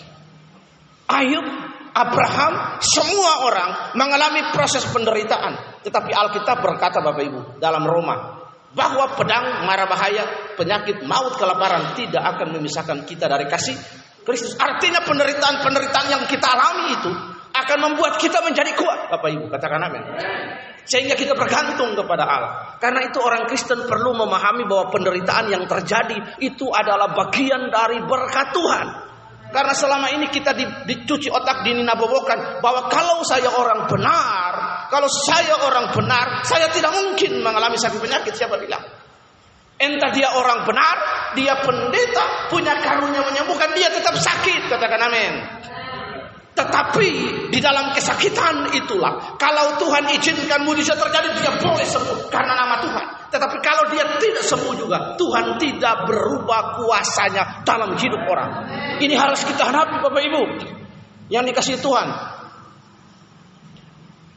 Ayub, 1.09 1.45
Abraham, 1.89 2.79
semua 2.79 3.49
orang 3.49 3.69
mengalami 3.97 4.53
proses 4.53 4.85
penderitaan. 4.87 5.81
Tetapi 5.81 6.11
Alkitab 6.13 6.61
berkata 6.61 7.01
Bapak 7.01 7.23
Ibu 7.25 7.41
dalam 7.57 7.81
Roma 7.83 8.38
bahwa 8.73 9.17
pedang, 9.17 9.65
mara 9.65 9.89
bahaya, 9.89 10.53
penyakit, 10.53 11.01
maut, 11.05 11.33
kelaparan 11.37 11.97
tidak 11.97 12.21
akan 12.37 12.57
memisahkan 12.59 13.01
kita 13.05 13.25
dari 13.25 13.49
kasih 13.49 13.73
Kristus. 14.21 14.53
Artinya 14.61 15.01
penderitaan-penderitaan 15.01 16.07
yang 16.13 16.23
kita 16.29 16.47
alami 16.53 16.85
itu 16.93 17.11
akan 17.49 17.77
membuat 17.89 18.21
kita 18.21 18.45
menjadi 18.45 18.77
kuat. 18.77 19.09
Bapak 19.09 19.29
Ibu 19.33 19.45
katakan 19.49 19.81
amin. 19.89 20.03
Sehingga 20.85 21.13
kita 21.17 21.33
bergantung 21.37 21.93
kepada 21.97 22.25
Allah. 22.25 22.51
Karena 22.81 23.05
itu 23.05 23.21
orang 23.21 23.45
Kristen 23.49 23.85
perlu 23.85 24.13
memahami 24.17 24.65
bahwa 24.65 24.89
penderitaan 24.89 25.49
yang 25.49 25.65
terjadi 25.65 26.41
itu 26.41 26.69
adalah 26.69 27.13
bagian 27.13 27.69
dari 27.69 28.01
berkat 28.05 28.53
Tuhan. 28.53 28.87
Karena 29.49 29.73
selama 29.73 30.13
ini 30.13 30.29
kita 30.29 30.53
dicuci 30.85 31.29
otak 31.33 31.65
dininabobokan 31.65 32.61
bahwa 32.61 32.85
kalau 32.85 33.25
saya 33.25 33.49
orang 33.49 33.89
benar, 33.89 34.48
kalau 34.89 35.07
saya 35.07 35.55
orang 35.63 35.93
benar, 35.93 36.41
saya 36.43 36.67
tidak 36.73 36.91
mungkin 36.93 37.45
mengalami 37.45 37.77
sakit 37.77 38.01
penyakit. 38.01 38.33
Siapa 38.33 38.57
bilang? 38.57 38.81
Entah 39.79 40.11
dia 40.11 40.35
orang 40.35 40.67
benar, 40.67 40.95
dia 41.39 41.55
pendeta, 41.63 42.51
punya 42.51 42.75
karunia 42.83 43.23
menyembuhkan, 43.23 43.71
dia 43.71 43.87
tetap 43.87 44.17
sakit. 44.19 44.67
Katakan 44.67 45.01
amin. 45.07 45.33
Tetapi 46.59 47.09
di 47.47 47.59
dalam 47.63 47.95
kesakitan 47.95 48.75
itulah 48.75 49.39
kalau 49.39 49.79
Tuhan 49.79 50.11
izinkan 50.11 50.67
mujizat 50.67 50.99
terjadi 50.99 51.31
dia 51.39 51.55
boleh 51.55 51.87
sembuh 51.87 52.27
karena 52.27 52.51
nama 52.51 52.83
Tuhan. 52.83 53.05
Tetapi 53.31 53.57
kalau 53.63 53.87
dia 53.95 54.03
tidak 54.19 54.43
sembuh 54.43 54.75
juga 54.75 55.15
Tuhan 55.15 55.55
tidak 55.55 56.03
berubah 56.03 56.75
kuasanya 56.75 57.63
dalam 57.63 57.95
hidup 57.95 58.21
orang. 58.27 58.51
Ini 58.99 59.15
harus 59.15 59.47
kita 59.47 59.71
hadapi 59.71 60.03
Bapak 60.03 60.19
Ibu 60.19 60.43
yang 61.31 61.47
dikasih 61.47 61.79
Tuhan. 61.79 62.07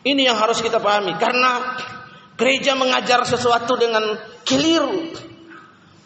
Ini 0.02 0.23
yang 0.26 0.35
harus 0.35 0.59
kita 0.59 0.82
pahami 0.82 1.14
karena 1.14 1.78
gereja 2.35 2.75
mengajar 2.75 3.23
sesuatu 3.23 3.78
dengan 3.78 4.18
keliru. 4.42 5.14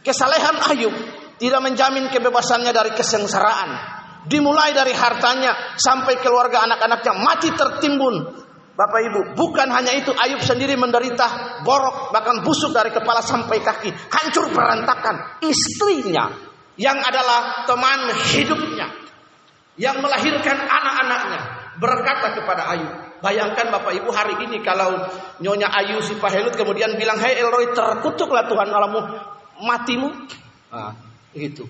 Kesalehan 0.05 0.57
Ayub 0.71 0.95
tidak 1.41 1.61
menjamin 1.65 2.13
kebebasannya 2.13 2.73
dari 2.77 2.93
kesengsaraan. 2.93 3.97
Dimulai 4.27 4.75
dari 4.75 4.91
hartanya 4.93 5.79
sampai 5.79 6.19
keluarga 6.19 6.67
anak-anaknya 6.67 7.13
mati 7.17 7.49
tertimbun. 7.55 8.45
Bapak 8.77 9.01
Ibu, 9.09 9.21
bukan 9.33 9.73
hanya 9.73 9.97
itu 9.97 10.13
Ayub 10.13 10.45
sendiri 10.45 10.77
menderita 10.77 11.63
borok 11.65 12.13
bahkan 12.13 12.45
busuk 12.45 12.77
dari 12.77 12.93
kepala 12.93 13.25
sampai 13.25 13.65
kaki, 13.65 13.89
hancur 14.13 14.53
berantakan. 14.53 15.41
Istrinya 15.41 16.29
yang 16.77 17.01
adalah 17.01 17.65
teman 17.65 18.13
hidupnya 18.37 18.93
yang 19.81 19.97
melahirkan 20.05 20.57
anak-anaknya 20.61 21.41
berkata 21.81 22.37
kepada 22.37 22.63
Ayub, 22.77 22.93
Bayangkan 23.25 23.73
Bapak 23.73 23.97
Ibu 23.97 24.11
hari 24.13 24.35
ini 24.45 24.61
kalau 24.61 24.93
Nyonya 25.41 25.73
Ayu 25.73 26.05
si 26.05 26.17
Pahelut 26.21 26.53
kemudian 26.53 26.95
bilang, 27.01 27.17
Hei 27.17 27.41
Elroy 27.41 27.73
terkutuklah 27.73 28.45
Tuhan 28.49 28.69
alamu 28.69 29.01
matimu. 29.65 30.09
Nah, 30.73 30.93
gitu. 31.33 31.65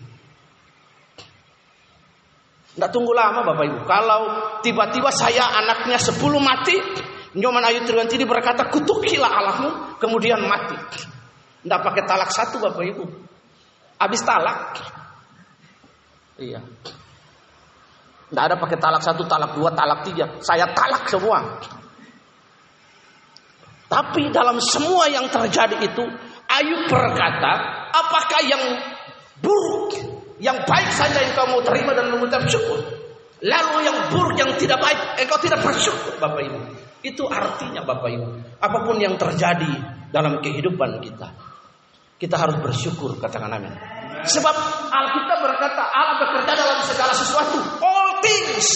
Tidak 2.77 2.91
tunggu 2.93 3.17
lama 3.17 3.41
Bapak 3.47 3.65
Ibu. 3.65 3.79
Kalau 3.89 4.21
tiba-tiba 4.61 5.09
saya 5.15 5.49
anaknya 5.55 5.97
sepuluh 5.97 6.43
mati, 6.43 6.77
Nyoman 7.37 7.65
Ayu 7.65 7.85
Triwantini 7.89 8.29
berkata, 8.29 8.69
kutukilah 8.69 9.29
Allahmu, 9.29 9.69
kemudian 10.03 10.41
mati. 10.45 10.77
Tidak 11.65 11.81
pakai 11.81 12.03
talak 12.05 12.31
satu 12.35 12.61
Bapak 12.61 12.85
Ibu. 12.85 13.05
Habis 13.97 14.21
talak. 14.25 14.61
Iya. 16.37 16.61
Tidak 18.27 18.43
ada 18.43 18.59
pakai 18.59 18.79
talak 18.79 19.03
satu, 19.07 19.23
talak 19.27 19.55
dua, 19.55 19.71
talak 19.71 20.03
tiga. 20.03 20.27
Saya 20.43 20.75
talak 20.75 21.07
semua. 21.07 21.63
Tapi 23.87 24.35
dalam 24.35 24.59
semua 24.59 25.07
yang 25.07 25.31
terjadi 25.31 25.79
itu, 25.79 26.05
Ayub 26.51 26.91
berkata, 26.91 27.53
apakah 27.95 28.41
yang 28.43 28.63
buruk 29.39 29.95
yang 30.37 30.59
baik 30.69 30.91
saja 30.93 31.25
yang 31.25 31.33
kamu 31.33 31.65
terima 31.65 31.97
dan 31.97 32.13
mengucap 32.13 32.45
syukur. 32.49 32.81
Lalu 33.41 33.77
yang 33.85 33.99
buruk 34.13 34.37
yang 34.37 34.51
tidak 34.57 34.81
baik 34.81 34.99
engkau 35.21 35.39
tidak 35.41 35.61
bersyukur 35.61 36.17
Bapak 36.17 36.41
Ibu. 36.45 36.59
Itu 37.05 37.25
artinya 37.29 37.85
Bapak 37.85 38.09
Ibu. 38.11 38.29
Apa 38.61 38.79
pun 38.85 38.97
yang 39.01 39.17
terjadi 39.21 39.71
dalam 40.13 40.41
kehidupan 40.41 41.01
kita. 41.05 41.29
Kita 42.17 42.37
harus 42.41 42.57
bersyukur 42.65 43.21
katakan 43.21 43.53
amin. 43.53 43.73
Sebab 44.25 44.57
Alkitab 44.89 45.39
berkata 45.45 45.83
Allah 45.93 46.17
bekerja 46.25 46.53
dalam 46.57 46.81
segala 46.89 47.13
sesuatu. 47.13 47.59
All 47.85 48.25
things. 48.25 48.69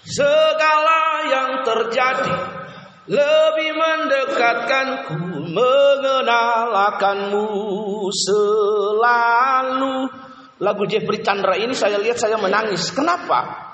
Segala 0.00 1.00
yang 1.28 1.50
terjadi 1.62 2.34
lebih 3.10 3.70
mendekatkanku 3.74 5.18
mengenal 5.50 6.70
akanmu 6.94 7.46
selalu. 8.14 9.96
Lagu 10.60 10.82
Jeffrey 10.86 11.24
Chandra 11.24 11.56
ini 11.56 11.74
saya 11.74 11.98
lihat 11.98 12.20
saya 12.20 12.38
menangis. 12.38 12.92
Kenapa? 12.94 13.70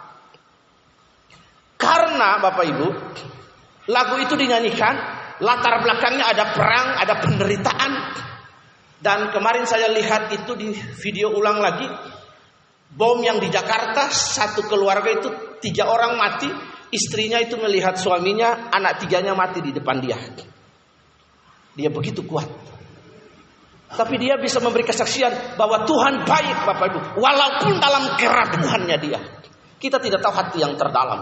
Karena 1.76 2.40
Bapak 2.40 2.64
Ibu, 2.64 2.88
lagu 3.92 4.14
itu 4.22 4.32
dinyanyikan, 4.38 4.94
latar 5.44 5.84
belakangnya 5.84 6.32
ada 6.32 6.44
perang, 6.56 6.88
ada 6.96 7.14
penderitaan. 7.20 7.92
Dan 8.96 9.28
kemarin 9.28 9.68
saya 9.68 9.92
lihat 9.92 10.32
itu 10.32 10.52
di 10.56 10.72
video 10.72 11.36
ulang 11.36 11.60
lagi, 11.60 11.84
bom 12.96 13.20
yang 13.20 13.36
di 13.36 13.52
Jakarta, 13.52 14.08
satu 14.08 14.64
keluarga 14.64 15.12
itu 15.12 15.28
tiga 15.60 15.84
orang 15.92 16.16
mati, 16.16 16.48
istrinya 16.88 17.36
itu 17.36 17.60
melihat 17.60 18.00
suaminya, 18.00 18.72
anak 18.72 19.04
tiganya 19.04 19.36
mati 19.36 19.60
di 19.60 19.72
depan 19.76 20.00
dia. 20.00 20.16
Dia 21.76 21.92
begitu 21.92 22.24
kuat. 22.24 22.48
Tapi 23.86 24.18
dia 24.18 24.34
bisa 24.40 24.58
memberi 24.58 24.82
kesaksian 24.82 25.54
bahwa 25.54 25.86
Tuhan 25.86 26.26
baik 26.26 26.56
Bapak 26.66 26.86
Ibu. 26.90 27.00
Walaupun 27.20 27.72
dalam 27.78 28.18
keraguannya 28.18 28.96
dia. 28.98 29.20
Kita 29.76 30.00
tidak 30.00 30.24
tahu 30.24 30.34
hati 30.34 30.58
yang 30.64 30.74
terdalam. 30.74 31.20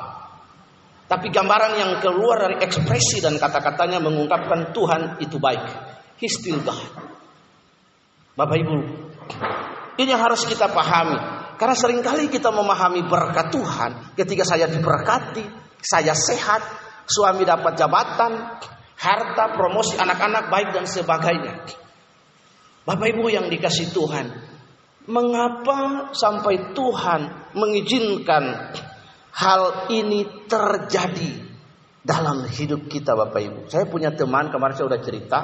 Tapi 1.05 1.29
gambaran 1.29 1.73
yang 1.77 1.91
keluar 2.01 2.49
dari 2.49 2.57
ekspresi 2.65 3.21
dan 3.21 3.37
kata-katanya 3.37 4.01
mengungkapkan 4.01 4.73
Tuhan 4.73 5.21
itu 5.21 5.37
baik. 5.37 5.63
He 6.17 6.31
still 6.31 6.65
God. 6.65 6.81
Bapak 8.35 8.57
Ibu. 8.59 8.77
Ini 9.95 10.11
yang 10.11 10.23
harus 10.23 10.43
kita 10.43 10.67
pahami. 10.71 11.19
Karena 11.55 11.77
sering 11.79 12.03
kali 12.03 12.27
kita 12.27 12.51
memahami 12.51 13.07
berkat 13.07 13.55
Tuhan. 13.55 14.19
Ketika 14.19 14.43
saya 14.43 14.67
diberkati, 14.67 15.47
saya 15.79 16.11
sehat, 16.19 16.67
suami 17.07 17.47
dapat 17.47 17.79
jabatan, 17.79 18.59
harta, 18.99 19.45
promosi 19.55 19.95
anak-anak 19.95 20.51
baik 20.51 20.69
dan 20.75 20.85
sebagainya. 20.91 21.63
Bapak 22.85 23.07
Ibu 23.07 23.31
yang 23.31 23.47
dikasih 23.49 23.95
Tuhan, 23.95 24.27
mengapa 25.09 26.11
sampai 26.13 26.75
Tuhan 26.75 27.55
mengizinkan 27.55 28.75
hal 29.31 29.89
ini 29.95 30.49
terjadi 30.51 31.33
dalam 32.05 32.45
hidup 32.51 32.91
kita 32.91 33.15
Bapak 33.15 33.41
Ibu? 33.41 33.61
Saya 33.71 33.87
punya 33.89 34.13
teman 34.13 34.51
kemarin 34.51 34.75
saya 34.77 34.91
sudah 34.91 35.01
cerita, 35.01 35.39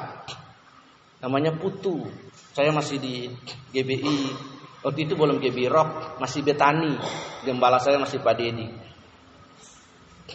namanya 1.21 1.53
Putu. 1.55 2.03
Saya 2.51 2.73
masih 2.75 2.99
di 2.99 3.31
GBI, 3.71 4.19
waktu 4.83 5.07
itu 5.07 5.13
belum 5.15 5.39
GBI 5.39 5.71
Rock, 5.71 6.19
masih 6.19 6.43
Betani, 6.43 6.99
gembala 7.47 7.79
saya 7.79 7.95
masih 7.95 8.19
Pak 8.19 8.35
Dedi. 8.35 8.67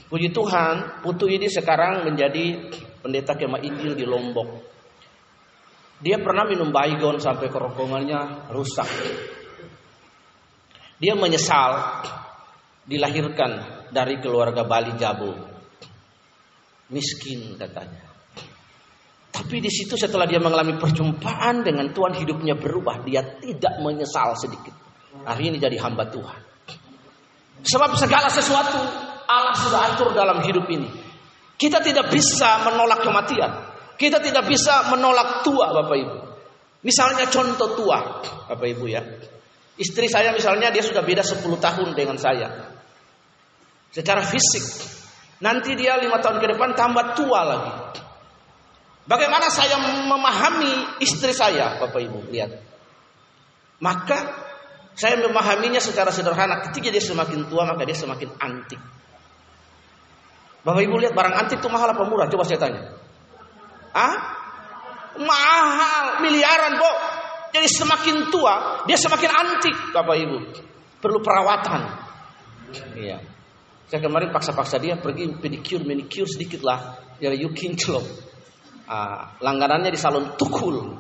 Puji 0.09 0.33
Tuhan, 0.33 1.03
Putu 1.05 1.29
ini 1.29 1.51
sekarang 1.51 2.09
menjadi 2.09 2.73
pendeta 3.05 3.37
kemah 3.37 3.61
Injil 3.61 3.99
di 3.99 4.07
Lombok. 4.09 4.49
Dia 6.01 6.21
pernah 6.21 6.45
minum 6.49 6.73
baygon 6.73 7.21
sampai 7.21 7.49
kerongkongannya 7.49 8.53
rusak. 8.53 8.89
Dia 10.97 11.13
menyesal 11.17 12.01
dilahirkan 12.89 13.85
dari 13.93 14.21
keluarga 14.21 14.65
Bali 14.65 14.97
Jabu. 14.97 15.33
Miskin 16.93 17.59
katanya. 17.59 18.16
Tapi 19.37 19.61
di 19.61 19.69
situ 19.69 20.01
setelah 20.01 20.25
dia 20.25 20.41
mengalami 20.41 20.81
perjumpaan 20.81 21.61
dengan 21.61 21.93
Tuhan 21.93 22.17
hidupnya 22.17 22.57
berubah. 22.57 23.05
Dia 23.05 23.21
tidak 23.37 23.85
menyesal 23.85 24.33
sedikit. 24.33 24.73
Hari 25.29 25.53
ini 25.53 25.61
jadi 25.61 25.77
hamba 25.77 26.09
Tuhan. 26.09 26.41
Sebab 27.61 28.01
segala 28.01 28.33
sesuatu 28.33 28.81
Allah 29.29 29.53
sudah 29.53 29.81
atur 29.93 30.17
dalam 30.17 30.41
hidup 30.41 30.65
ini. 30.73 30.89
Kita 31.61 31.85
tidak 31.85 32.09
bisa 32.09 32.65
menolak 32.65 33.05
kematian. 33.05 33.53
Kita 34.01 34.25
tidak 34.25 34.49
bisa 34.49 34.89
menolak 34.89 35.45
tua 35.45 35.73
Bapak 35.85 35.97
Ibu. 36.01 36.17
Misalnya 36.81 37.29
contoh 37.29 37.77
tua 37.77 38.25
Bapak 38.49 38.69
Ibu 38.73 38.85
ya. 38.89 39.05
Istri 39.77 40.09
saya 40.09 40.33
misalnya 40.33 40.73
dia 40.73 40.81
sudah 40.81 41.05
beda 41.05 41.21
10 41.21 41.45
tahun 41.61 41.93
dengan 41.93 42.17
saya. 42.17 42.73
Secara 43.93 44.25
fisik. 44.25 44.65
Nanti 45.45 45.77
dia 45.77 46.01
lima 46.01 46.25
tahun 46.25 46.41
ke 46.41 46.57
depan 46.57 46.73
tambah 46.73 47.13
tua 47.13 47.41
lagi. 47.45 47.73
Bagaimana 49.07 49.47
saya 49.55 49.79
memahami 49.79 50.99
istri 50.99 51.31
saya, 51.31 51.79
Bapak 51.79 52.03
Ibu, 52.03 52.27
lihat. 52.35 52.59
Maka 53.79 54.19
saya 54.99 55.23
memahaminya 55.23 55.79
secara 55.79 56.11
sederhana. 56.11 56.67
Ketika 56.67 56.91
dia 56.91 56.99
semakin 56.99 57.47
tua, 57.47 57.63
maka 57.63 57.87
dia 57.87 57.95
semakin 57.95 58.35
antik. 58.43 58.83
Bapak 60.67 60.83
Ibu 60.83 60.99
lihat 60.99 61.15
barang 61.15 61.35
antik 61.39 61.63
itu 61.63 61.71
mahal 61.71 61.95
apa 61.95 62.03
murah? 62.03 62.27
Coba 62.27 62.43
saya 62.43 62.59
tanya. 62.59 62.99
Ah? 63.95 64.15
Mahal, 65.23 66.27
miliaran, 66.27 66.75
Bu. 66.75 66.91
Jadi 67.55 67.69
semakin 67.71 68.17
tua, 68.35 68.85
dia 68.91 68.99
semakin 68.99 69.31
antik, 69.31 69.77
Bapak 69.95 70.17
Ibu. 70.19 70.39
Perlu 70.99 71.23
perawatan. 71.23 71.83
Iya. 72.99 73.23
Saya 73.87 74.03
kemarin 74.03 74.35
paksa-paksa 74.35 74.83
dia 74.83 74.99
pergi 74.99 75.31
pedicure, 75.39 75.87
manicure 75.87 76.27
sedikit 76.27 76.67
lah. 76.67 76.99
You 77.23 77.55
kinclop. 77.55 78.03
Ah, 78.87 79.35
langganannya 79.43 79.91
di 79.91 79.99
salon 79.99 80.39
tukul. 80.39 80.79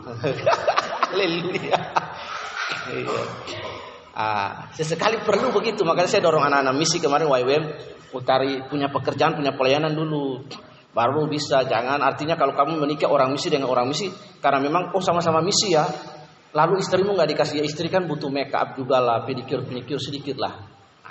Iya. 1.17 1.81
Ah, 4.17 4.69
sesekali 4.73 5.23
perlu 5.23 5.49
begitu, 5.53 5.85
makanya 5.85 6.09
saya 6.11 6.23
dorong 6.25 6.45
anak-anak 6.45 6.75
misi 6.77 7.01
kemarin 7.01 7.29
YWM 7.31 7.65
utari 8.17 8.65
punya 8.69 8.89
pekerjaan, 8.89 9.37
punya 9.37 9.53
pelayanan 9.53 9.93
dulu. 9.93 10.45
Baru 10.97 11.29
bisa, 11.29 11.65
jangan 11.69 12.01
artinya 12.01 12.41
kalau 12.41 12.57
kamu 12.57 12.81
menikah 12.81 13.13
orang 13.13 13.29
misi 13.29 13.53
dengan 13.53 13.69
orang 13.69 13.93
misi 13.93 14.09
karena 14.41 14.65
memang 14.65 14.97
oh 14.97 15.05
sama-sama 15.05 15.45
misi 15.45 15.73
ya. 15.77 15.85
Lalu 16.57 16.81
istrimu 16.81 17.13
nggak 17.13 17.37
dikasih 17.37 17.61
ya 17.61 17.65
istri 17.69 17.93
kan 17.93 18.09
butuh 18.09 18.33
make 18.33 18.53
up 18.57 18.73
juga 18.73 18.97
lah, 19.05 19.29
pedicure 19.29 19.61
pedicure 19.61 20.01
sedikit 20.01 20.41
lah. 20.41 20.65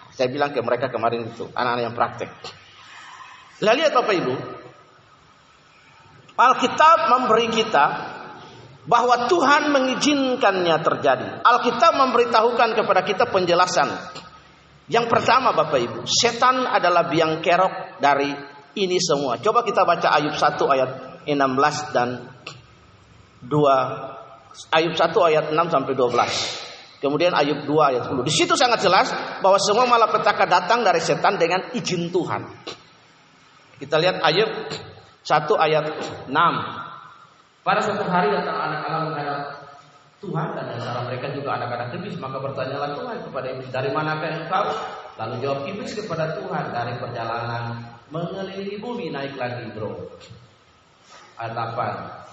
Saya 0.10 0.34
bilang 0.34 0.50
ke 0.50 0.62
mereka 0.66 0.90
kemarin 0.90 1.30
itu 1.30 1.46
anak-anak 1.54 1.84
yang 1.86 1.94
praktek. 1.94 2.30
Lihat 3.62 3.94
Bapak 3.94 4.14
Ibu, 4.18 4.34
Alkitab 6.36 7.16
memberi 7.16 7.48
kita 7.48 7.86
bahwa 8.86 9.26
Tuhan 9.32 9.72
mengizinkannya 9.72 10.78
terjadi. 10.84 11.28
Alkitab 11.42 11.96
memberitahukan 11.96 12.70
kepada 12.76 13.02
kita 13.08 13.26
penjelasan. 13.32 13.90
Yang 14.86 15.10
pertama 15.10 15.56
Bapak 15.56 15.82
Ibu, 15.82 16.00
setan 16.06 16.70
adalah 16.70 17.10
biang 17.10 17.42
kerok 17.42 17.98
dari 17.98 18.30
ini 18.78 19.02
semua. 19.02 19.42
Coba 19.42 19.66
kita 19.66 19.82
baca 19.82 20.14
Ayub 20.14 20.36
1 20.38 20.74
ayat 20.76 20.90
16 21.26 21.96
dan 21.96 22.10
2 23.42 23.50
Ayub 24.72 24.94
1 24.96 25.30
ayat 25.34 25.46
6 25.52 25.74
sampai 25.74 25.94
12. 25.98 27.02
Kemudian 27.02 27.34
Ayub 27.34 27.66
2 27.66 27.90
ayat 27.90 28.04
10. 28.08 28.24
Di 28.30 28.34
situ 28.34 28.54
sangat 28.54 28.86
jelas 28.86 29.10
bahwa 29.42 29.58
semua 29.58 29.90
malapetaka 29.90 30.46
datang 30.46 30.86
dari 30.86 31.02
setan 31.02 31.36
dengan 31.36 31.74
izin 31.74 32.14
Tuhan. 32.14 32.42
Kita 33.82 34.00
lihat 34.00 34.24
Ayub 34.24 34.52
1 35.26 35.50
ayat 35.58 35.86
6. 36.30 36.30
Pada 37.66 37.82
suatu 37.82 38.06
hari 38.06 38.30
datang 38.30 38.62
anak 38.62 38.86
Allah 38.86 39.02
menghadap 39.10 39.42
Tuhan 40.22 40.54
dan 40.54 40.70
antara 40.78 41.02
mereka 41.10 41.34
juga 41.34 41.58
anak-anak 41.58 41.98
iblis. 41.98 42.14
Maka 42.22 42.38
bertanyalah 42.38 42.94
Tuhan 42.94 43.18
kepada 43.26 43.48
iblis 43.58 43.70
dari 43.74 43.90
manakah 43.90 44.46
engkau? 44.46 44.70
Lalu 45.18 45.36
jawab 45.42 45.66
iblis 45.66 45.98
kepada 45.98 46.38
Tuhan 46.38 46.70
dari 46.70 46.94
perjalanan 47.02 47.90
mengelilingi 48.14 48.78
bumi 48.78 49.10
naik 49.10 49.34
lagi 49.34 49.66
bro. 49.74 50.14
Ayat 51.42 51.58
8 51.58 52.24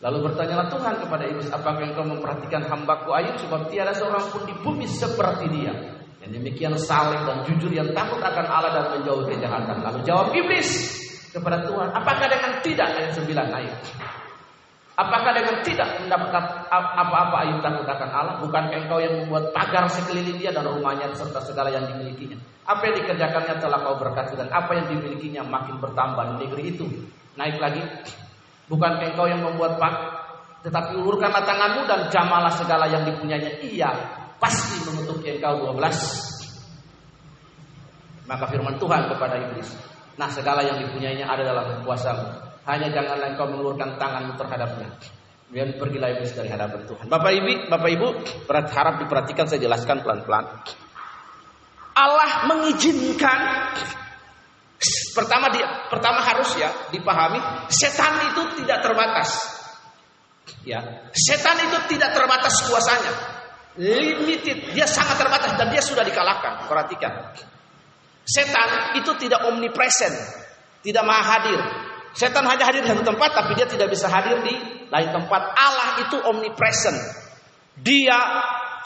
lalu 0.00 0.32
bertanyalah 0.32 0.72
Tuhan 0.72 0.94
kepada 1.04 1.28
iblis 1.28 1.52
apakah 1.52 1.84
engkau 1.84 2.08
memperhatikan 2.08 2.64
hambaku 2.64 3.12
Ayub? 3.12 3.36
Sebab 3.36 3.68
tiada 3.68 3.92
seorang 3.92 4.32
pun 4.32 4.48
di 4.48 4.56
bumi 4.56 4.88
seperti 4.88 5.44
dia 5.52 5.99
yang 6.30 6.38
demikian 6.38 6.78
saleh 6.78 7.18
dan 7.26 7.42
jujur 7.42 7.74
yang 7.74 7.90
takut 7.90 8.22
akan 8.22 8.46
Allah 8.46 8.70
dan 8.70 8.84
menjauhi 8.94 9.34
kejahatan 9.34 9.82
lalu 9.82 9.98
jawab 10.06 10.30
iblis 10.30 10.70
kepada 11.34 11.66
Tuhan 11.66 11.90
apakah 11.90 12.26
dengan 12.30 12.62
tidak 12.62 12.88
ayat 12.94 13.10
9 13.18 13.26
ayat 13.34 13.78
Apakah 15.00 15.32
dengan 15.32 15.64
tidak 15.64 15.96
mendapatkan 16.04 16.68
apa-apa 16.68 17.36
Ayub 17.40 17.64
takut 17.64 17.88
akan 17.88 18.10
Allah? 18.12 18.36
Bukan 18.44 18.68
engkau 18.68 19.00
yang 19.00 19.16
membuat 19.24 19.48
pagar 19.56 19.88
sekeliling 19.88 20.36
dia 20.36 20.52
dan 20.52 20.68
rumahnya 20.68 21.08
serta 21.16 21.40
segala 21.40 21.72
yang 21.72 21.88
dimilikinya? 21.88 22.36
Apa 22.68 22.84
yang 22.84 23.00
dikerjakannya 23.00 23.64
telah 23.64 23.80
kau 23.80 23.96
berkati 23.96 24.36
dan 24.36 24.52
apa 24.52 24.76
yang 24.76 24.92
dimilikinya 24.92 25.40
makin 25.48 25.80
bertambah 25.80 26.36
di 26.36 26.44
negeri 26.44 26.62
itu? 26.76 26.84
Naik 27.40 27.56
lagi. 27.56 27.80
Bukan 28.68 29.00
engkau 29.00 29.24
yang 29.24 29.40
membuat 29.40 29.80
pak, 29.80 29.94
tetapi 30.68 31.00
ulurkanlah 31.00 31.48
tanganmu 31.48 31.88
dan 31.88 32.00
jamalah 32.12 32.52
segala 32.52 32.84
yang 32.84 33.00
dipunyainya. 33.08 33.56
Iya, 33.64 33.90
pasti 34.36 34.84
mengutuk 34.84 35.09
engkau 35.26 35.74
12. 35.74 35.76
Maka 38.30 38.44
firman 38.46 38.78
Tuhan 38.78 39.10
kepada 39.10 39.36
iblis, 39.42 39.74
nah 40.14 40.30
segala 40.30 40.62
yang 40.62 40.78
dipunyainya 40.78 41.26
ada 41.26 41.42
dalam 41.42 41.82
kuasamu 41.82 42.50
hanya 42.70 42.88
janganlah 42.92 43.34
engkau 43.34 43.48
mengulurkan 43.48 43.96
tanganmu 43.96 44.36
terhadapnya. 44.36 44.88
Kemudian 45.50 45.74
pergilah 45.82 46.08
iblis 46.14 46.30
dari 46.30 46.46
hadapan 46.46 46.86
Tuhan. 46.86 47.04
Bapak 47.10 47.32
Ibu, 47.34 47.52
Bapak 47.66 47.90
Ibu, 47.90 48.08
harap 48.46 49.02
diperhatikan 49.02 49.50
saya 49.50 49.58
jelaskan 49.58 49.98
pelan-pelan. 50.06 50.46
Allah 51.98 52.46
mengizinkan 52.46 53.38
pertama 55.12 55.52
dia 55.52 55.90
pertama 55.92 56.22
harus 56.24 56.56
ya 56.56 56.70
dipahami 56.94 57.42
setan 57.68 58.30
itu 58.30 58.62
tidak 58.62 58.78
terbatas. 58.80 59.58
Ya, 60.62 61.10
setan 61.10 61.58
itu 61.66 61.78
tidak 61.98 62.14
terbatas 62.14 62.62
kuasanya. 62.70 63.39
Limited, 63.78 64.74
dia 64.74 64.86
sangat 64.88 65.14
terbatas 65.22 65.54
dan 65.54 65.70
dia 65.70 65.78
sudah 65.78 66.02
dikalahkan. 66.02 66.66
Perhatikan. 66.66 67.30
Setan 68.26 68.98
itu 68.98 69.10
tidak 69.18 69.46
omnipresent, 69.46 70.14
tidak 70.82 71.02
maha 71.06 71.22
hadir. 71.38 71.60
Setan 72.10 72.42
hanya 72.46 72.66
hadir 72.66 72.82
di 72.82 72.90
satu 72.90 73.06
tempat 73.06 73.30
tapi 73.30 73.54
dia 73.54 73.70
tidak 73.70 73.90
bisa 73.90 74.10
hadir 74.10 74.42
di 74.42 74.54
lain 74.90 75.10
tempat. 75.14 75.42
Allah 75.54 76.02
itu 76.02 76.18
omnipresent. 76.18 76.98
Dia 77.78 78.18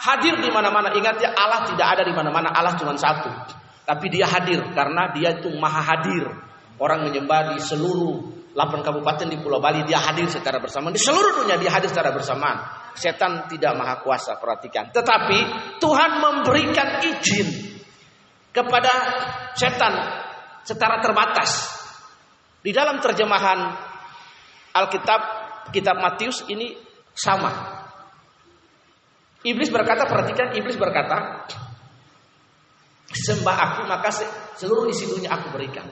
hadir 0.04 0.36
di 0.44 0.52
mana-mana. 0.52 0.92
Ingat 0.92 1.16
ya 1.20 1.32
Allah 1.32 1.64
tidak 1.64 1.86
ada 1.96 2.02
di 2.04 2.12
mana-mana. 2.12 2.52
Allah 2.52 2.76
cuma 2.76 2.92
satu. 3.00 3.32
Tapi 3.84 4.06
dia 4.12 4.28
hadir 4.28 4.60
karena 4.76 5.12
dia 5.16 5.40
itu 5.40 5.48
maha 5.56 5.80
hadir. 5.80 6.28
Orang 6.76 7.08
menyembah 7.08 7.56
di 7.56 7.64
seluruh 7.64 8.43
8 8.54 8.86
kabupaten 8.86 9.26
di 9.26 9.34
Pulau 9.42 9.58
Bali 9.58 9.82
dia 9.82 9.98
hadir 9.98 10.30
secara 10.30 10.62
bersamaan. 10.62 10.94
Di 10.94 11.02
seluruh 11.02 11.42
dunia 11.42 11.58
dia 11.58 11.74
hadir 11.74 11.90
secara 11.90 12.14
bersamaan. 12.14 12.62
Setan 12.94 13.50
tidak 13.50 13.74
maha 13.74 13.98
kuasa, 13.98 14.38
perhatikan. 14.38 14.94
Tetapi 14.94 15.38
Tuhan 15.82 16.10
memberikan 16.22 17.02
izin 17.02 17.74
kepada 18.54 18.92
setan 19.58 19.94
secara 20.62 21.02
terbatas. 21.02 21.82
Di 22.62 22.70
dalam 22.70 23.02
terjemahan 23.02 23.74
Alkitab 24.70 25.20
kitab 25.74 25.98
Matius 25.98 26.46
ini 26.46 26.78
sama. 27.10 27.82
Iblis 29.44 29.68
berkata, 29.68 30.08
perhatikan 30.08 30.56
iblis 30.56 30.78
berkata, 30.78 31.44
sembah 33.12 33.56
aku 33.60 33.80
maka 33.84 34.08
seluruh 34.56 34.88
isi 34.88 35.10
dunia 35.10 35.36
aku 35.36 35.52
berikan. 35.52 35.84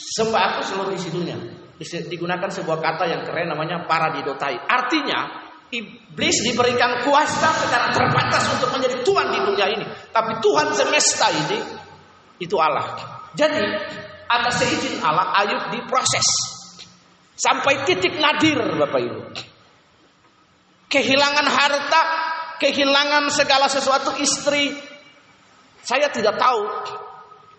Sembah 0.00 0.56
aku 0.56 0.60
seluruh 0.64 0.96
dunia. 0.96 1.36
Digunakan 1.80 2.48
sebuah 2.48 2.80
kata 2.80 3.04
yang 3.08 3.22
keren 3.28 3.52
namanya 3.52 3.84
paradidotai. 3.84 4.56
Artinya 4.64 5.48
iblis 5.68 6.36
diberikan 6.44 7.04
kuasa 7.04 7.52
secara 7.52 7.92
terbatas 7.92 8.48
untuk 8.56 8.72
menjadi 8.72 9.04
Tuhan 9.04 9.26
di 9.28 9.38
dunia 9.44 9.66
ini. 9.68 9.84
Tapi 10.08 10.40
Tuhan 10.40 10.72
semesta 10.72 11.28
ini 11.28 11.58
itu 12.40 12.56
Allah. 12.56 12.96
Jadi 13.36 13.60
atas 14.26 14.54
seizin 14.62 14.98
Allah 15.04 15.36
Ayub 15.44 15.62
diproses 15.76 16.26
sampai 17.36 17.84
titik 17.84 18.16
nadir 18.16 18.56
Bapak 18.56 19.00
Ibu. 19.00 19.20
Kehilangan 20.90 21.46
harta, 21.46 22.02
kehilangan 22.58 23.30
segala 23.30 23.70
sesuatu 23.70 24.18
istri. 24.18 24.74
Saya 25.80 26.10
tidak 26.12 26.36
tahu 26.36 26.60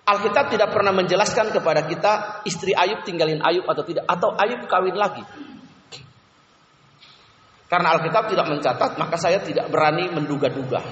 Alkitab 0.01 0.49
tidak 0.49 0.73
pernah 0.73 0.89
menjelaskan 0.91 1.53
kepada 1.53 1.85
kita 1.85 2.41
istri 2.49 2.73
Ayub 2.73 3.05
tinggalin 3.05 3.37
Ayub 3.37 3.69
atau 3.69 3.85
tidak 3.85 4.09
atau 4.09 4.33
Ayub 4.33 4.65
kawin 4.65 4.97
lagi. 4.97 5.21
Karena 7.69 7.95
Alkitab 7.95 8.27
tidak 8.27 8.51
mencatat, 8.51 8.99
maka 8.99 9.15
saya 9.15 9.39
tidak 9.39 9.71
berani 9.71 10.11
menduga-duga. 10.11 10.83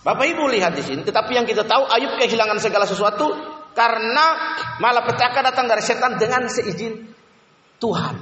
Bapak 0.00 0.24
Ibu 0.32 0.48
lihat 0.48 0.72
di 0.72 0.80
sini, 0.80 1.04
tetapi 1.04 1.36
yang 1.36 1.44
kita 1.44 1.68
tahu 1.68 1.84
Ayub 1.84 2.16
kehilangan 2.16 2.56
segala 2.56 2.88
sesuatu 2.88 3.28
karena 3.76 4.56
malapetaka 4.80 5.44
datang 5.44 5.68
dari 5.68 5.84
setan 5.84 6.16
dengan 6.16 6.48
seizin 6.48 7.12
Tuhan. 7.76 8.16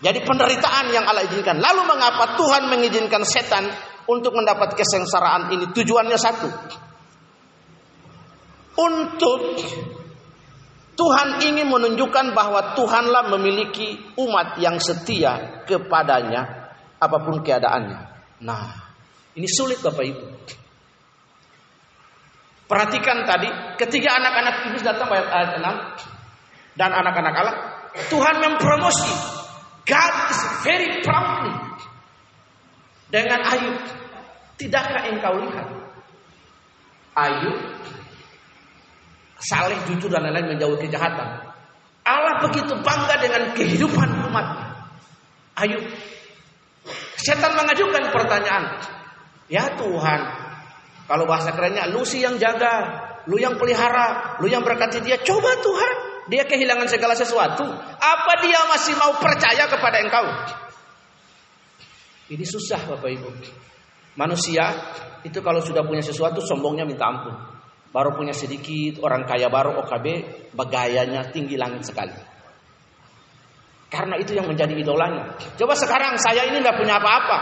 Jadi 0.00 0.24
penderitaan 0.24 0.88
yang 0.96 1.04
Allah 1.04 1.28
izinkan. 1.28 1.60
Lalu 1.60 1.84
mengapa 1.84 2.32
Tuhan 2.40 2.72
mengizinkan 2.72 3.20
setan 3.28 3.68
untuk 4.08 4.32
mendapat 4.32 4.72
kesengsaraan 4.72 5.52
ini? 5.52 5.68
Tujuannya 5.76 6.16
satu 6.16 6.48
untuk 8.80 9.60
Tuhan 10.96 11.28
ingin 11.40 11.68
menunjukkan 11.72 12.36
bahwa 12.36 12.76
Tuhanlah 12.76 13.32
memiliki 13.32 13.96
umat 14.20 14.60
yang 14.60 14.76
setia 14.76 15.64
kepadanya 15.64 16.72
apa 17.00 17.16
pun 17.24 17.40
keadaannya. 17.40 18.00
Nah, 18.44 18.68
ini 19.32 19.48
sulit 19.48 19.80
Bapak 19.80 20.04
Ibu. 20.04 20.24
Perhatikan 22.68 23.24
tadi 23.24 23.48
ketika 23.80 24.20
anak-anak 24.20 24.54
iblis 24.70 24.84
datang 24.84 25.08
ayat 25.08 25.58
6 25.58 26.76
dan 26.76 26.90
anak-anak 26.92 27.34
Allah, 27.34 27.56
Tuhan 28.12 28.36
mempromosi. 28.38 29.40
God 29.88 30.14
is 30.30 30.40
very 30.62 31.00
proudly 31.02 31.56
dengan 33.08 33.40
Ayub. 33.42 33.76
Tidakkah 34.60 35.08
engkau 35.08 35.40
lihat? 35.40 35.66
Ayub 37.16 37.79
saleh, 39.40 39.76
jujur 39.88 40.12
dan 40.12 40.28
lain-lain 40.28 40.56
menjauhi 40.56 40.86
kejahatan. 40.86 41.28
Allah 42.04 42.34
begitu 42.44 42.72
bangga 42.80 43.16
dengan 43.20 43.42
kehidupan 43.56 44.08
umatnya. 44.28 44.68
Ayo, 45.60 45.80
setan 47.20 47.52
mengajukan 47.56 48.12
pertanyaan. 48.12 48.80
Ya 49.50 49.66
Tuhan, 49.74 50.20
kalau 51.10 51.26
bahasa 51.26 51.50
kerennya, 51.52 51.90
lu 51.90 52.06
sih 52.06 52.22
yang 52.22 52.38
jaga, 52.38 52.86
lu 53.26 53.36
yang 53.36 53.58
pelihara, 53.58 54.38
lu 54.38 54.46
yang 54.46 54.62
berkati 54.62 55.02
dia. 55.02 55.18
Coba 55.20 55.58
Tuhan, 55.58 55.94
dia 56.30 56.46
kehilangan 56.46 56.86
segala 56.86 57.18
sesuatu. 57.18 57.66
Apa 57.98 58.32
dia 58.46 58.62
masih 58.70 58.94
mau 58.94 59.18
percaya 59.18 59.66
kepada 59.66 59.96
engkau? 60.00 60.26
Ini 62.30 62.46
susah 62.46 62.86
Bapak 62.86 63.10
Ibu. 63.10 63.28
Manusia 64.14 64.70
itu 65.26 65.42
kalau 65.42 65.58
sudah 65.58 65.82
punya 65.82 66.00
sesuatu 66.00 66.38
sombongnya 66.38 66.86
minta 66.86 67.10
ampun. 67.10 67.34
Baru 67.90 68.14
punya 68.14 68.30
sedikit, 68.30 69.02
orang 69.02 69.26
kaya 69.26 69.50
baru 69.50 69.82
OKB, 69.82 70.06
begayanya 70.54 71.26
tinggi 71.34 71.58
langit 71.58 71.90
sekali. 71.90 72.14
Karena 73.90 74.14
itu 74.22 74.38
yang 74.38 74.46
menjadi 74.46 74.70
idolanya. 74.70 75.34
Coba 75.58 75.74
sekarang 75.74 76.14
saya 76.22 76.46
ini 76.46 76.62
tidak 76.62 76.78
punya 76.78 77.02
apa-apa. 77.02 77.38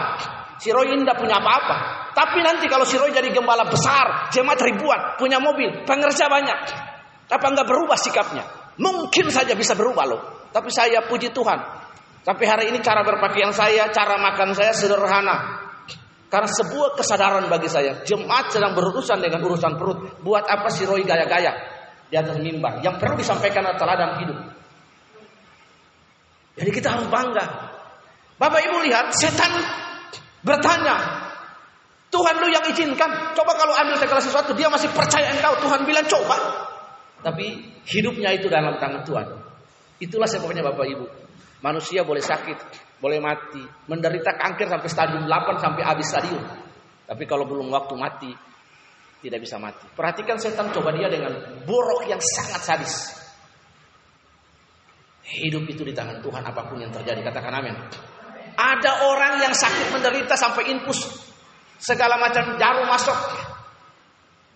Si 0.57 0.73
Roy 0.73 0.89
ini 0.89 1.05
tidak 1.05 1.21
punya 1.21 1.37
apa-apa. 1.37 1.77
Tapi 2.17 2.41
nanti 2.41 2.65
kalau 2.65 2.83
si 2.83 2.97
Roy 2.97 3.13
jadi 3.13 3.29
gembala 3.29 3.69
besar, 3.69 4.33
jemaat 4.33 4.57
ribuan, 4.65 5.15
punya 5.21 5.37
mobil, 5.37 5.85
pengerja 5.85 6.25
banyak. 6.25 6.59
Apa 7.29 7.45
enggak 7.53 7.69
berubah 7.69 7.95
sikapnya? 7.95 8.43
Mungkin 8.81 9.29
saja 9.29 9.53
bisa 9.53 9.77
berubah 9.77 10.09
loh. 10.09 10.21
Tapi 10.49 10.73
saya 10.73 11.05
puji 11.05 11.29
Tuhan. 11.29 11.59
Sampai 12.25 12.45
hari 12.49 12.65
ini 12.73 12.81
cara 12.81 13.05
berpakaian 13.05 13.53
saya, 13.53 13.93
cara 13.93 14.17
makan 14.17 14.57
saya 14.57 14.73
sederhana. 14.73 15.68
Karena 16.29 16.45
sebuah 16.45 16.93
kesadaran 16.93 17.49
bagi 17.49 17.65
saya, 17.65 18.05
jemaat 18.05 18.53
sedang 18.53 18.77
berurusan 18.77 19.17
dengan 19.17 19.41
urusan 19.49 19.81
perut. 19.81 20.21
Buat 20.21 20.45
apa 20.45 20.69
si 20.69 20.85
Roy 20.85 21.01
gaya-gaya 21.01 21.57
di 22.05 22.15
atas 22.15 22.37
mimbar? 22.37 22.85
Yang 22.85 23.01
perlu 23.01 23.17
disampaikan 23.17 23.65
adalah 23.65 23.81
teladan 23.81 24.11
hidup. 24.21 24.37
Jadi 26.61 26.69
kita 26.69 26.87
harus 26.93 27.09
bangga. 27.09 27.45
Bapak 28.37 28.61
Ibu 28.61 28.77
lihat, 28.85 29.09
setan 29.17 29.57
bertanya, 30.45 31.27
Tuhan 32.13 32.35
lu 32.37 32.47
yang 32.53 32.65
izinkan. 32.69 33.33
Coba 33.33 33.57
kalau 33.57 33.73
ambil 33.73 33.97
segala 33.97 34.21
sesuatu, 34.21 34.53
dia 34.53 34.69
masih 34.69 34.93
percaya 34.93 35.33
engkau. 35.33 35.57
Tuhan 35.65 35.81
bilang 35.89 36.05
coba. 36.05 36.37
Tapi 37.25 37.57
hidupnya 37.89 38.37
itu 38.37 38.47
dalam 38.47 38.77
tangan 38.77 39.01
Tuhan. 39.01 39.27
Itulah 39.97 40.29
sebabnya 40.29 40.61
Bapak 40.61 40.85
Ibu. 40.87 41.05
Manusia 41.59 42.07
boleh 42.07 42.23
sakit, 42.23 42.55
boleh 42.99 43.19
mati, 43.23 43.63
menderita 43.87 44.35
kanker 44.35 44.67
sampai 44.67 44.89
stadium 44.91 45.23
8 45.23 45.63
sampai 45.63 45.83
habis 45.87 46.07
stadium. 46.07 46.43
Tapi 47.07 47.23
kalau 47.23 47.47
belum 47.47 47.71
waktu 47.71 47.95
mati, 47.95 48.31
tidak 49.19 49.39
bisa 49.43 49.59
mati. 49.59 49.87
Perhatikan 49.91 50.39
setan 50.39 50.71
coba 50.71 50.95
dia 50.95 51.11
dengan 51.11 51.63
borok 51.63 52.07
yang 52.07 52.19
sangat 52.19 52.61
sadis. 52.63 52.93
Hidup 55.29 55.67
itu 55.67 55.83
di 55.83 55.93
tangan 55.93 56.23
Tuhan 56.23 56.43
apa 56.43 56.61
pun 56.67 56.79
yang 56.79 56.91
terjadi. 56.91 57.19
Katakan 57.23 57.53
amin. 57.59 57.75
Ada 58.59 59.07
orang 59.07 59.43
yang 59.43 59.53
sakit 59.55 59.95
menderita 59.95 60.35
sampai 60.35 60.71
infus. 60.71 60.99
Segala 61.79 62.19
macam 62.19 62.59
jarum 62.59 62.87
masuk. 62.87 63.15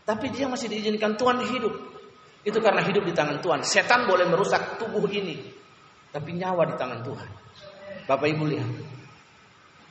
Tapi 0.03 0.27
dia 0.35 0.51
masih 0.51 0.67
diizinkan 0.67 1.15
Tuhan 1.15 1.39
hidup. 1.47 1.71
Itu 2.43 2.59
karena 2.59 2.83
hidup 2.83 3.07
di 3.07 3.15
tangan 3.15 3.39
Tuhan. 3.39 3.63
Setan 3.63 4.03
boleh 4.03 4.27
merusak 4.27 4.75
tubuh 4.75 5.07
ini. 5.07 5.39
Tapi 6.11 6.29
nyawa 6.35 6.67
di 6.67 6.75
tangan 6.75 6.99
Tuhan. 7.03 7.42
Bapak 8.05 8.27
Ibu 8.27 8.43
lihat. 8.49 8.69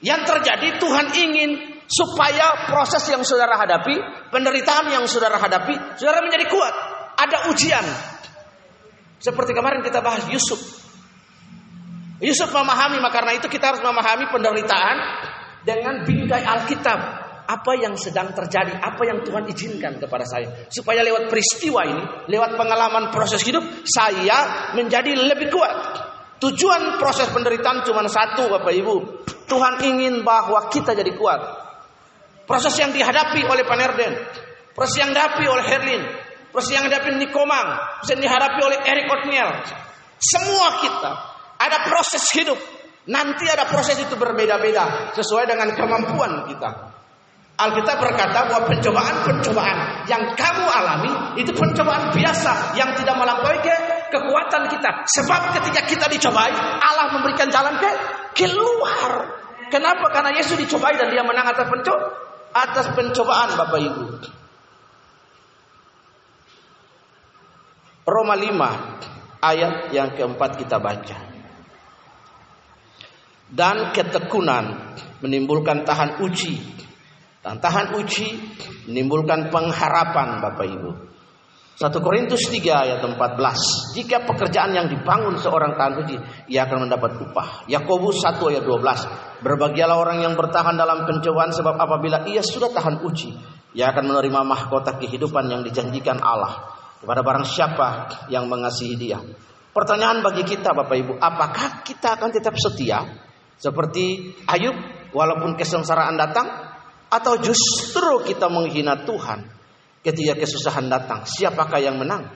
Yang 0.03 0.23
terjadi 0.27 0.83
Tuhan 0.83 1.07
ingin 1.15 1.51
supaya 1.87 2.67
proses 2.67 3.07
yang 3.07 3.23
saudara 3.23 3.55
hadapi, 3.55 4.29
penderitaan 4.35 4.91
yang 4.91 5.07
saudara 5.07 5.39
hadapi, 5.39 5.79
saudara 5.95 6.25
menjadi 6.27 6.51
kuat. 6.51 6.75
Ada 7.23 7.53
ujian. 7.55 7.87
Seperti 9.23 9.55
kemarin 9.55 9.87
kita 9.87 10.03
bahas 10.03 10.27
Yusuf. 10.27 10.59
Yusuf 12.19 12.51
memahami, 12.51 12.99
maka 12.99 13.23
karena 13.23 13.39
itu 13.39 13.47
kita 13.47 13.75
harus 13.75 13.83
memahami 13.83 14.27
penderitaan 14.31 14.97
dengan 15.63 16.03
bingkai 16.03 16.43
Alkitab. 16.43 17.23
Apa 17.43 17.75
yang 17.75 17.99
sedang 17.99 18.31
terjadi, 18.33 18.79
apa 18.79 19.03
yang 19.03 19.27
Tuhan 19.27 19.45
izinkan 19.51 19.99
kepada 19.99 20.23
saya. 20.27 20.67
Supaya 20.71 21.03
lewat 21.03 21.27
peristiwa 21.27 21.83
ini, 21.85 22.03
lewat 22.31 22.55
pengalaman 22.55 23.11
proses 23.11 23.43
hidup, 23.43 23.63
saya 23.87 24.71
menjadi 24.79 25.11
lebih 25.15 25.51
kuat. 25.51 25.75
Tujuan 26.43 26.99
proses 26.99 27.31
penderitaan 27.31 27.87
cuma 27.87 28.03
satu 28.11 28.51
Bapak 28.51 28.75
Ibu. 28.75 29.23
Tuhan 29.47 29.79
ingin 29.87 30.27
bahwa 30.27 30.67
kita 30.67 30.91
jadi 30.91 31.15
kuat. 31.15 31.39
Proses 32.51 32.75
yang 32.83 32.91
dihadapi 32.91 33.47
oleh 33.47 33.63
Panerden. 33.63 34.11
Proses 34.75 34.99
yang 34.99 35.15
dihadapi 35.15 35.47
oleh 35.47 35.63
Herlin. 35.63 36.03
Proses 36.51 36.75
yang 36.75 36.91
dihadapi 36.91 37.15
Nikomang. 37.15 38.03
Proses 38.03 38.19
yang 38.19 38.27
dihadapi 38.27 38.59
oleh 38.59 38.79
Eric 38.83 39.07
Otniel. 39.07 39.51
Semua 40.19 40.83
kita 40.83 41.13
ada 41.63 41.79
proses 41.87 42.27
hidup. 42.35 42.59
Nanti 43.07 43.47
ada 43.47 43.71
proses 43.71 44.03
itu 44.03 44.19
berbeda-beda. 44.19 45.15
Sesuai 45.15 45.47
dengan 45.47 45.71
kemampuan 45.79 46.51
kita. 46.51 46.71
Alkitab 47.55 48.03
berkata 48.03 48.51
bahwa 48.51 48.67
pencobaan-pencobaan 48.67 50.11
yang 50.11 50.35
kamu 50.35 50.67
alami 50.67 51.39
itu 51.39 51.55
pencobaan 51.55 52.11
biasa 52.11 52.75
yang 52.75 52.91
tidak 52.99 53.15
melampaui 53.15 53.63
ke 53.63 54.02
kekuatan 54.13 54.69
kita. 54.69 55.09
Sebab 55.09 55.57
ketika 55.57 55.81
kita 55.89 56.07
dicobai, 56.13 56.53
Allah 56.53 57.17
memberikan 57.17 57.49
jalan 57.49 57.81
ke 57.81 57.91
keluar. 58.37 59.41
Kenapa? 59.73 60.13
Karena 60.13 60.37
Yesus 60.37 60.61
dicobai 60.61 61.01
dan 61.01 61.09
dia 61.09 61.25
menang 61.25 61.49
atas 61.49 61.73
atas 62.53 62.87
pencobaan 62.93 63.57
Bapak 63.57 63.81
Ibu. 63.81 64.05
Roma 68.05 68.35
5 68.37 69.41
ayat 69.41 69.75
yang 69.97 70.13
keempat 70.13 70.61
kita 70.61 70.77
baca. 70.77 71.19
Dan 73.53 73.93
ketekunan 73.97 74.97
menimbulkan 75.25 75.85
tahan 75.89 76.21
uji. 76.21 76.61
Dan 77.43 77.59
tahan 77.59 77.97
uji 77.97 78.29
menimbulkan 78.89 79.49
pengharapan 79.49 80.41
Bapak 80.41 80.67
Ibu. 80.69 81.12
1 81.73 81.89
Korintus 82.05 82.53
3 82.53 82.61
ayat 82.69 83.01
14. 83.01 83.97
Jika 83.97 84.29
pekerjaan 84.29 84.77
yang 84.77 84.93
dibangun 84.93 85.41
seorang 85.41 85.73
tahan 85.73 86.05
uji, 86.05 86.17
ia 86.53 86.69
akan 86.69 86.85
mendapat 86.85 87.17
upah. 87.17 87.65
Yakobus 87.65 88.21
1 88.21 88.37
ayat 88.53 88.65
12. 88.69 89.41
Berbahagialah 89.41 89.97
orang 89.97 90.21
yang 90.21 90.37
bertahan 90.37 90.77
dalam 90.77 91.09
pencobaan 91.09 91.51
sebab 91.51 91.81
apabila 91.81 92.29
ia 92.29 92.45
sudah 92.45 92.69
tahan 92.71 93.01
uji, 93.03 93.33
ia 93.73 93.89
akan 93.89 94.05
menerima 94.05 94.41
mahkota 94.45 95.01
kehidupan 95.01 95.49
yang 95.49 95.65
dijanjikan 95.65 96.21
Allah 96.21 96.77
kepada 97.01 97.25
barang 97.25 97.47
siapa 97.49 97.89
yang 98.29 98.47
mengasihi 98.53 98.95
dia. 98.95 99.19
Pertanyaan 99.73 100.21
bagi 100.21 100.45
kita 100.45 100.77
Bapak 100.77 100.97
Ibu, 101.01 101.13
apakah 101.17 101.81
kita 101.81 102.21
akan 102.21 102.29
tetap 102.29 102.53
setia 102.61 103.01
seperti 103.57 104.37
Ayub 104.45 104.77
walaupun 105.17 105.57
kesengsaraan 105.57 106.21
datang 106.21 106.47
atau 107.09 107.41
justru 107.41 108.21
kita 108.29 108.53
menghina 108.53 109.01
Tuhan 109.09 109.62
ketika 110.03 110.35
kesusahan 110.37 110.91
datang? 110.91 111.25
Siapakah 111.25 111.81
yang 111.81 111.97
menang? 111.97 112.29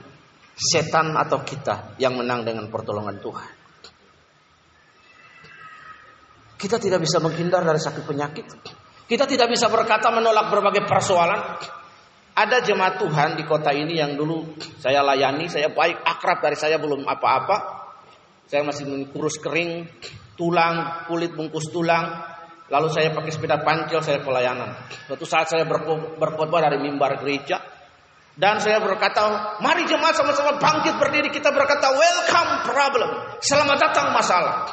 Setan 0.57 1.13
atau 1.13 1.45
kita 1.45 1.99
yang 2.01 2.17
menang 2.17 2.47
dengan 2.47 2.71
pertolongan 2.73 3.21
Tuhan? 3.21 3.53
Kita 6.57 6.81
tidak 6.81 7.05
bisa 7.05 7.21
menghindar 7.21 7.61
dari 7.61 7.77
sakit 7.77 8.05
penyakit. 8.09 8.47
Kita 9.05 9.29
tidak 9.29 9.53
bisa 9.53 9.69
berkata 9.69 10.09
menolak 10.09 10.49
berbagai 10.49 10.89
persoalan. 10.89 11.41
ada 12.37 12.61
jemaat 12.61 13.01
Tuhan 13.01 13.41
di 13.41 13.49
kota 13.49 13.73
ini 13.73 13.97
yang 13.97 14.13
dulu 14.13 14.61
saya 14.77 15.01
layani, 15.01 15.49
saya 15.49 15.73
baik, 15.73 16.05
akrab 16.05 16.45
dari 16.45 16.53
saya 16.53 16.77
belum 16.77 17.09
apa-apa. 17.09 17.57
Saya 18.45 18.61
masih 18.61 19.09
kurus 19.09 19.41
kering, 19.41 19.89
tulang, 20.37 21.09
kulit 21.09 21.33
bungkus 21.33 21.73
tulang. 21.73 22.36
Lalu 22.67 22.89
saya 22.91 23.15
pakai 23.15 23.31
sepeda 23.31 23.63
pancel, 23.63 24.03
saya 24.03 24.19
pelayanan. 24.27 24.75
Suatu 25.07 25.23
saat 25.23 25.47
saya 25.47 25.63
berkhotbah 26.19 26.59
dari 26.59 26.83
mimbar 26.83 27.15
gereja. 27.23 27.63
Dan 28.37 28.61
saya 28.61 28.83
berkata, 28.83 29.57
mari 29.65 29.89
jemaat 29.89 30.13
sama-sama 30.13 30.61
bangkit 30.61 31.01
berdiri. 31.01 31.33
Kita 31.33 31.55
berkata, 31.55 31.95
welcome 31.95 32.53
problem. 32.69 33.11
Selamat 33.41 33.81
datang 33.81 34.13
masalah. 34.13 34.67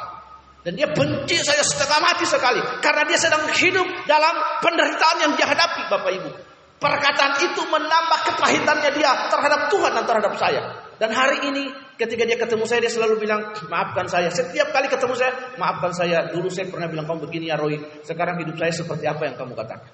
Dan 0.60 0.76
dia 0.76 0.90
benci 0.92 1.40
saya 1.40 1.64
setengah 1.64 2.00
mati 2.02 2.28
sekali. 2.28 2.60
Karena 2.84 3.08
dia 3.08 3.16
sedang 3.16 3.46
hidup 3.48 3.88
dalam 4.04 4.34
penderitaan 4.60 5.16
yang 5.24 5.32
dia 5.38 5.48
hadapi 5.48 5.80
Bapak 5.88 6.12
Ibu. 6.12 6.30
Perkataan 6.76 7.40
itu 7.40 7.62
menambah 7.64 8.20
kepahitannya 8.28 8.90
dia 8.92 9.12
terhadap 9.32 9.72
Tuhan 9.72 9.92
dan 9.96 10.04
terhadap 10.04 10.36
saya. 10.36 10.83
Dan 10.94 11.10
hari 11.10 11.50
ini 11.50 11.64
ketika 11.98 12.22
dia 12.22 12.38
ketemu 12.38 12.64
saya 12.66 12.80
dia 12.82 12.92
selalu 12.92 13.22
bilang 13.22 13.50
maafkan 13.66 14.06
saya. 14.06 14.30
Setiap 14.30 14.70
kali 14.70 14.86
ketemu 14.86 15.14
saya 15.18 15.32
maafkan 15.58 15.90
saya. 15.90 16.30
Dulu 16.30 16.46
saya 16.50 16.70
pernah 16.70 16.86
bilang 16.86 17.06
kamu 17.06 17.26
begini 17.26 17.50
ya 17.50 17.58
Roy. 17.58 17.78
Sekarang 18.06 18.38
hidup 18.38 18.54
saya 18.58 18.72
seperti 18.72 19.04
apa 19.10 19.22
yang 19.26 19.36
kamu 19.38 19.52
katakan. 19.58 19.90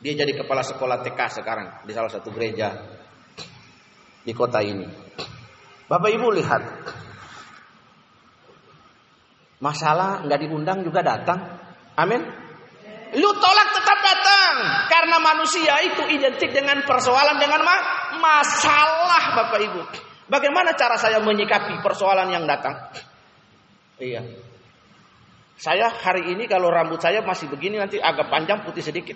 Dia 0.00 0.12
jadi 0.16 0.32
kepala 0.32 0.64
sekolah 0.64 1.04
TK 1.04 1.20
sekarang 1.44 1.84
di 1.84 1.92
salah 1.92 2.08
satu 2.08 2.32
gereja 2.32 2.72
di 4.24 4.32
kota 4.32 4.64
ini. 4.64 4.88
Bapak 5.88 6.08
Ibu 6.08 6.28
lihat. 6.40 6.62
Masalah 9.60 10.24
nggak 10.24 10.40
diundang 10.40 10.80
juga 10.80 11.04
datang. 11.04 11.60
Amin. 12.00 12.24
Lu 13.12 13.30
tolak 13.36 13.68
tetap 13.76 13.99
karena 14.90 15.22
manusia 15.22 15.78
itu 15.86 16.02
identik 16.10 16.50
dengan 16.50 16.82
persoalan 16.82 17.38
dengan 17.38 17.62
ma 17.62 17.76
masalah 18.18 19.38
Bapak 19.38 19.60
Ibu. 19.62 19.80
Bagaimana 20.26 20.74
cara 20.74 20.98
saya 20.98 21.22
menyikapi 21.22 21.78
persoalan 21.78 22.26
yang 22.34 22.42
datang? 22.50 22.90
Iya. 24.02 24.26
Saya 25.54 25.92
hari 25.94 26.34
ini 26.34 26.50
kalau 26.50 26.72
rambut 26.72 26.98
saya 26.98 27.22
masih 27.22 27.46
begini 27.46 27.78
nanti 27.78 28.02
agak 28.02 28.26
panjang 28.26 28.66
putih 28.66 28.82
sedikit. 28.82 29.14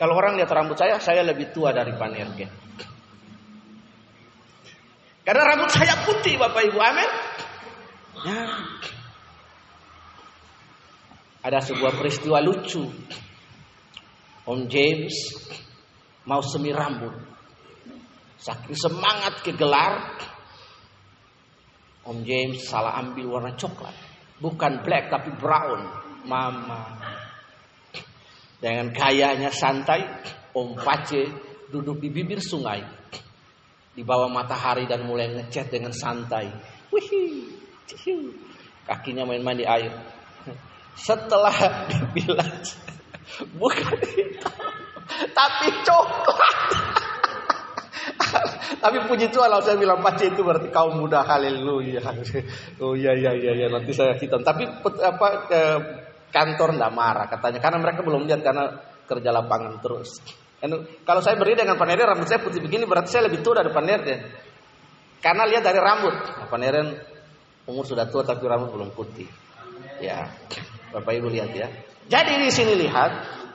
Kalau 0.00 0.18
orang 0.18 0.34
lihat 0.34 0.50
rambut 0.50 0.74
saya, 0.74 0.98
saya 0.98 1.22
lebih 1.22 1.54
tua 1.54 1.70
dari 1.70 1.94
Pan 1.94 2.10
RG. 2.10 2.40
Karena 5.22 5.42
rambut 5.54 5.70
saya 5.70 6.02
putih 6.02 6.34
Bapak 6.34 6.62
Ibu, 6.66 6.78
amin. 6.82 7.10
Ya. 8.26 8.42
Ada 11.42 11.58
sebuah 11.62 11.94
peristiwa 11.98 12.38
lucu 12.42 12.86
Om 14.42 14.66
James 14.66 15.14
mau 16.26 16.42
semi 16.42 16.74
rambut. 16.74 17.14
Saking 18.42 18.74
semangat 18.74 19.38
kegelar, 19.46 20.18
Om 22.02 22.26
James 22.26 22.66
salah 22.66 22.98
ambil 22.98 23.38
warna 23.38 23.54
coklat. 23.54 23.94
Bukan 24.42 24.82
black 24.82 25.14
tapi 25.14 25.30
brown. 25.38 26.02
Mama. 26.22 27.02
Dengan 28.62 28.94
kayanya 28.94 29.50
santai, 29.50 30.06
Om 30.54 30.78
Pace 30.78 31.26
duduk 31.70 31.98
di 31.98 32.10
bibir 32.10 32.38
sungai. 32.38 32.82
Di 33.94 34.02
bawah 34.06 34.30
matahari 34.30 34.86
dan 34.86 35.06
mulai 35.06 35.30
ngecat 35.34 35.70
dengan 35.70 35.90
santai. 35.90 36.46
Wih, 36.90 37.50
kakinya 38.86 39.26
main-main 39.26 39.58
di 39.58 39.66
air. 39.66 39.92
Setelah 40.94 41.54
dibilang 41.90 42.62
Bukan 43.58 43.96
tapi 45.30 45.68
coklat. 45.84 46.56
tapi 48.82 48.96
puji 49.06 49.28
Tuhan 49.28 49.50
kalau 49.52 49.60
saya 49.62 49.76
bilang 49.76 50.00
pace 50.00 50.32
itu 50.32 50.40
berarti 50.40 50.72
kaum 50.72 50.98
muda 50.98 51.22
haleluya. 51.22 52.00
Oh 52.80 52.96
iya 52.96 53.12
iya 53.14 53.32
iya 53.36 53.52
ya, 53.54 53.66
nanti 53.68 53.92
saya 53.92 54.16
hitam. 54.16 54.40
Tapi 54.42 54.66
apa 55.02 55.28
ke 55.46 55.62
kantor 56.32 56.80
ndak 56.80 56.92
marah 56.96 57.26
katanya 57.28 57.60
karena 57.60 57.78
mereka 57.78 58.00
belum 58.00 58.24
lihat 58.24 58.40
karena 58.40 58.80
kerja 59.04 59.30
lapangan 59.30 59.78
terus. 59.84 60.18
Kalau 61.02 61.18
saya 61.18 61.34
berdiri 61.34 61.66
dengan 61.66 61.74
Paneren 61.74 62.06
rambut 62.14 62.30
saya 62.30 62.38
putih 62.38 62.62
begini 62.62 62.86
berarti 62.86 63.18
saya 63.18 63.26
lebih 63.26 63.42
tua 63.42 63.58
dari 63.60 63.70
Paneren. 63.74 64.20
Karena 65.22 65.42
lihat 65.46 65.62
dari 65.62 65.78
rambut. 65.78 66.14
Nah, 66.14 66.46
Paneren 66.46 66.94
umur 67.66 67.86
sudah 67.86 68.06
tua 68.06 68.22
tapi 68.22 68.46
rambut 68.46 68.70
belum 68.70 68.90
putih. 68.94 69.26
Ya. 69.98 70.30
Bapak 70.94 71.18
Ibu 71.18 71.30
lihat 71.30 71.50
ya. 71.54 71.66
Jadi 72.10 72.32
di 72.42 72.50
sini 72.50 72.74
lihat, 72.78 73.10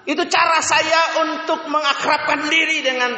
itu 0.08 0.24
cara 0.32 0.64
saya 0.64 1.20
untuk 1.20 1.68
mengakrabkan 1.68 2.48
diri 2.48 2.80
dengan 2.80 3.12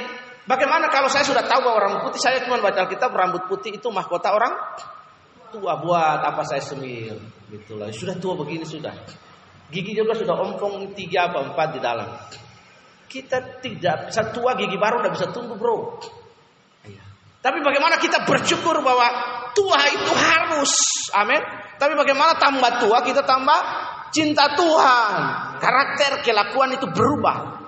bagaimana 0.49 0.89
kalau 0.89 1.05
saya 1.05 1.21
sudah 1.21 1.45
tahu 1.45 1.61
bahwa 1.61 1.77
orang 1.77 1.93
putih 2.09 2.17
saya 2.17 2.41
cuma 2.41 2.57
baca 2.57 2.89
Alkitab 2.89 3.13
rambut 3.13 3.45
putih 3.45 3.77
itu 3.77 3.93
mahkota 3.93 4.33
orang 4.33 4.57
tua 5.53 5.77
buat 5.77 6.25
apa 6.25 6.41
saya 6.45 6.61
semir 6.65 7.13
gitulah 7.49 7.93
sudah 7.93 8.17
tua 8.17 8.33
begini 8.41 8.65
sudah. 8.65 8.93
Gigi 9.69 9.93
juga 9.93 10.17
sudah 10.17 10.33
ompong 10.33 10.97
tiga 10.97 11.29
apa 11.29 11.45
empat 11.45 11.67
di 11.77 11.79
dalam. 11.81 12.09
Kita 13.05 13.61
tidak 13.61 14.09
bisa 14.09 14.33
tua 14.33 14.57
gigi 14.57 14.77
baru 14.81 15.05
udah 15.05 15.13
bisa 15.13 15.29
tumbuh 15.29 15.57
bro. 15.57 16.01
Iya. 16.89 17.05
tapi 17.45 17.61
bagaimana 17.61 18.01
kita 18.01 18.25
bersyukur 18.25 18.81
bahwa 18.81 19.07
tua 19.53 19.81
itu 19.93 20.09
harus. 20.09 20.73
Amin. 21.13 21.41
Tapi 21.77 21.93
bagaimana 21.93 22.33
tambah 22.41 22.81
tua 22.81 23.05
kita 23.05 23.21
tambah 23.21 23.59
cinta 24.09 24.53
Tuhan. 24.53 25.13
Karakter, 25.57 26.25
kelakuan 26.25 26.75
itu 26.75 26.87
berubah. 26.89 27.59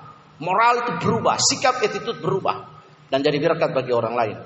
Moral 0.42 0.82
itu 0.82 0.92
berubah, 0.98 1.38
sikap 1.38 1.78
attitude 1.78 2.18
berubah 2.18 2.66
dan 3.06 3.22
jadi 3.22 3.38
berkat 3.38 3.70
bagi 3.70 3.92
orang 3.94 4.14
lain. 4.16 4.36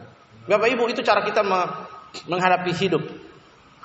Bapak 0.45 0.69
Ibu, 0.69 0.91
itu 0.93 1.01
cara 1.01 1.25
kita 1.25 1.41
menghadapi 2.27 2.73
hidup. 2.77 3.03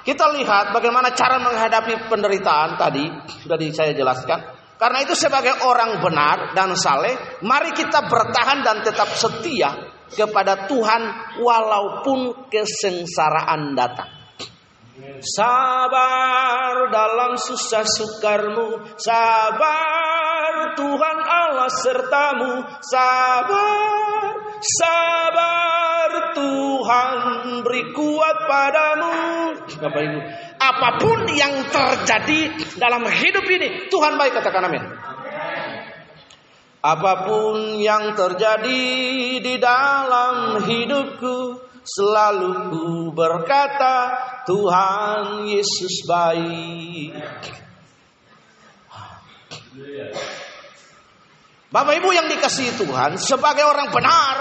Kita 0.02 0.34
lihat 0.34 0.74
bagaimana 0.74 1.14
cara 1.14 1.38
menghadapi 1.38 2.10
penderitaan 2.10 2.76
tadi 2.76 3.06
sudah 3.46 3.58
saya 3.70 3.94
jelaskan. 3.94 4.40
Karena 4.82 5.06
itu 5.06 5.14
sebagai 5.14 5.62
orang 5.62 6.02
benar 6.02 6.58
dan 6.58 6.74
saleh, 6.74 7.14
mari 7.46 7.70
kita 7.70 8.10
bertahan 8.10 8.66
dan 8.66 8.82
tetap 8.82 9.14
setia 9.14 9.94
kepada 10.10 10.66
Tuhan 10.66 11.02
walaupun 11.38 12.50
kesengsaraan 12.50 13.78
datang. 13.78 14.21
Sabar 15.24 16.92
dalam 16.92 17.40
susah 17.40 17.88
sukarmu. 17.88 18.84
Sabar 19.00 20.76
Tuhan 20.76 21.18
Allah 21.24 21.70
sertamu. 21.72 22.52
Sabar 22.84 24.36
Sabar 24.62 26.36
Tuhan 26.36 27.18
beri 27.64 27.84
kuat 27.96 28.38
padamu. 28.46 29.16
Bapak 29.82 30.02
Ibu 30.06 30.20
Apa 30.60 30.90
pun 31.02 31.20
yang 31.34 31.66
terjadi 31.72 32.54
dalam 32.78 33.08
hidup 33.08 33.48
ini 33.48 33.88
Tuhan 33.88 34.20
baik 34.20 34.38
katakan 34.38 34.70
amin. 34.70 34.84
Apa 36.84 37.14
pun 37.26 37.80
yang 37.80 38.14
terjadi 38.14 38.84
di 39.40 39.56
dalam 39.58 40.62
hidupku 40.62 41.72
Selalu 41.82 42.70
ku 42.70 42.86
berkata 43.10 44.14
Tuhan 44.52 45.48
Yesus 45.48 46.04
baik. 46.04 47.16
Bapak 51.72 51.94
Ibu 52.04 52.12
yang 52.12 52.28
dikasihi 52.28 52.76
Tuhan, 52.76 53.16
sebagai 53.16 53.64
orang 53.64 53.96
benar 53.96 54.36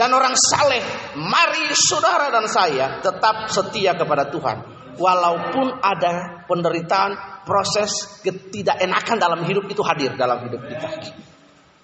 dan 0.00 0.16
orang 0.16 0.32
saleh, 0.32 0.80
mari 1.12 1.76
saudara 1.76 2.32
dan 2.32 2.48
saya 2.48 3.04
tetap 3.04 3.52
setia 3.52 3.92
kepada 4.00 4.32
Tuhan. 4.32 4.80
Walaupun 4.96 5.76
ada 5.84 6.44
penderitaan, 6.48 7.44
proses 7.44 8.20
ketidakenakan 8.24 9.16
dalam 9.20 9.44
hidup 9.44 9.68
itu 9.68 9.84
hadir 9.84 10.16
dalam 10.16 10.40
hidup 10.48 10.64
kita. 10.64 10.88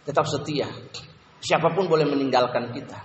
Tetap 0.08 0.24
setia. 0.24 0.64
Siapa 1.44 1.76
pun 1.76 1.92
boleh 1.92 2.08
meninggalkan 2.08 2.72
kita. 2.72 3.04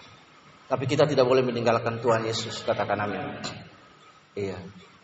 Tapi 0.72 0.88
kita 0.88 1.04
tidak 1.04 1.28
boleh 1.28 1.44
meninggalkan 1.44 2.00
Tuhan 2.00 2.24
Yesus. 2.24 2.64
Katakan 2.64 3.04
amin. 3.04 3.71
Iya. 4.36 4.60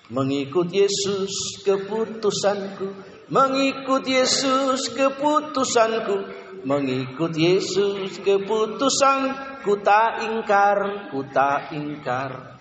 Mengikut 0.08 0.72
Yesus 0.72 1.60
keputusanku. 1.68 2.96
Mengikut 3.28 4.08
Yesus 4.08 4.88
keputusanku. 4.96 6.48
Mengikut 6.64 7.36
Yesus 7.36 8.24
keputusan 8.24 9.20
ku 9.68 9.80
tak 9.84 10.24
ingkar, 10.24 11.12
ku 11.12 11.28
tak 11.28 11.76
ingkar. 11.76 12.60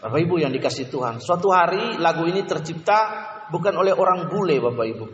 Bapak 0.00 0.20
Ibu 0.20 0.36
yang 0.36 0.52
dikasih 0.52 0.92
Tuhan, 0.92 1.16
suatu 1.20 1.48
hari 1.48 1.96
lagu 1.96 2.28
ini 2.28 2.44
tercipta 2.44 3.00
bukan 3.48 3.72
oleh 3.76 3.96
orang 3.96 4.28
bule 4.28 4.60
Bapak 4.60 4.86
Ibu. 4.88 5.06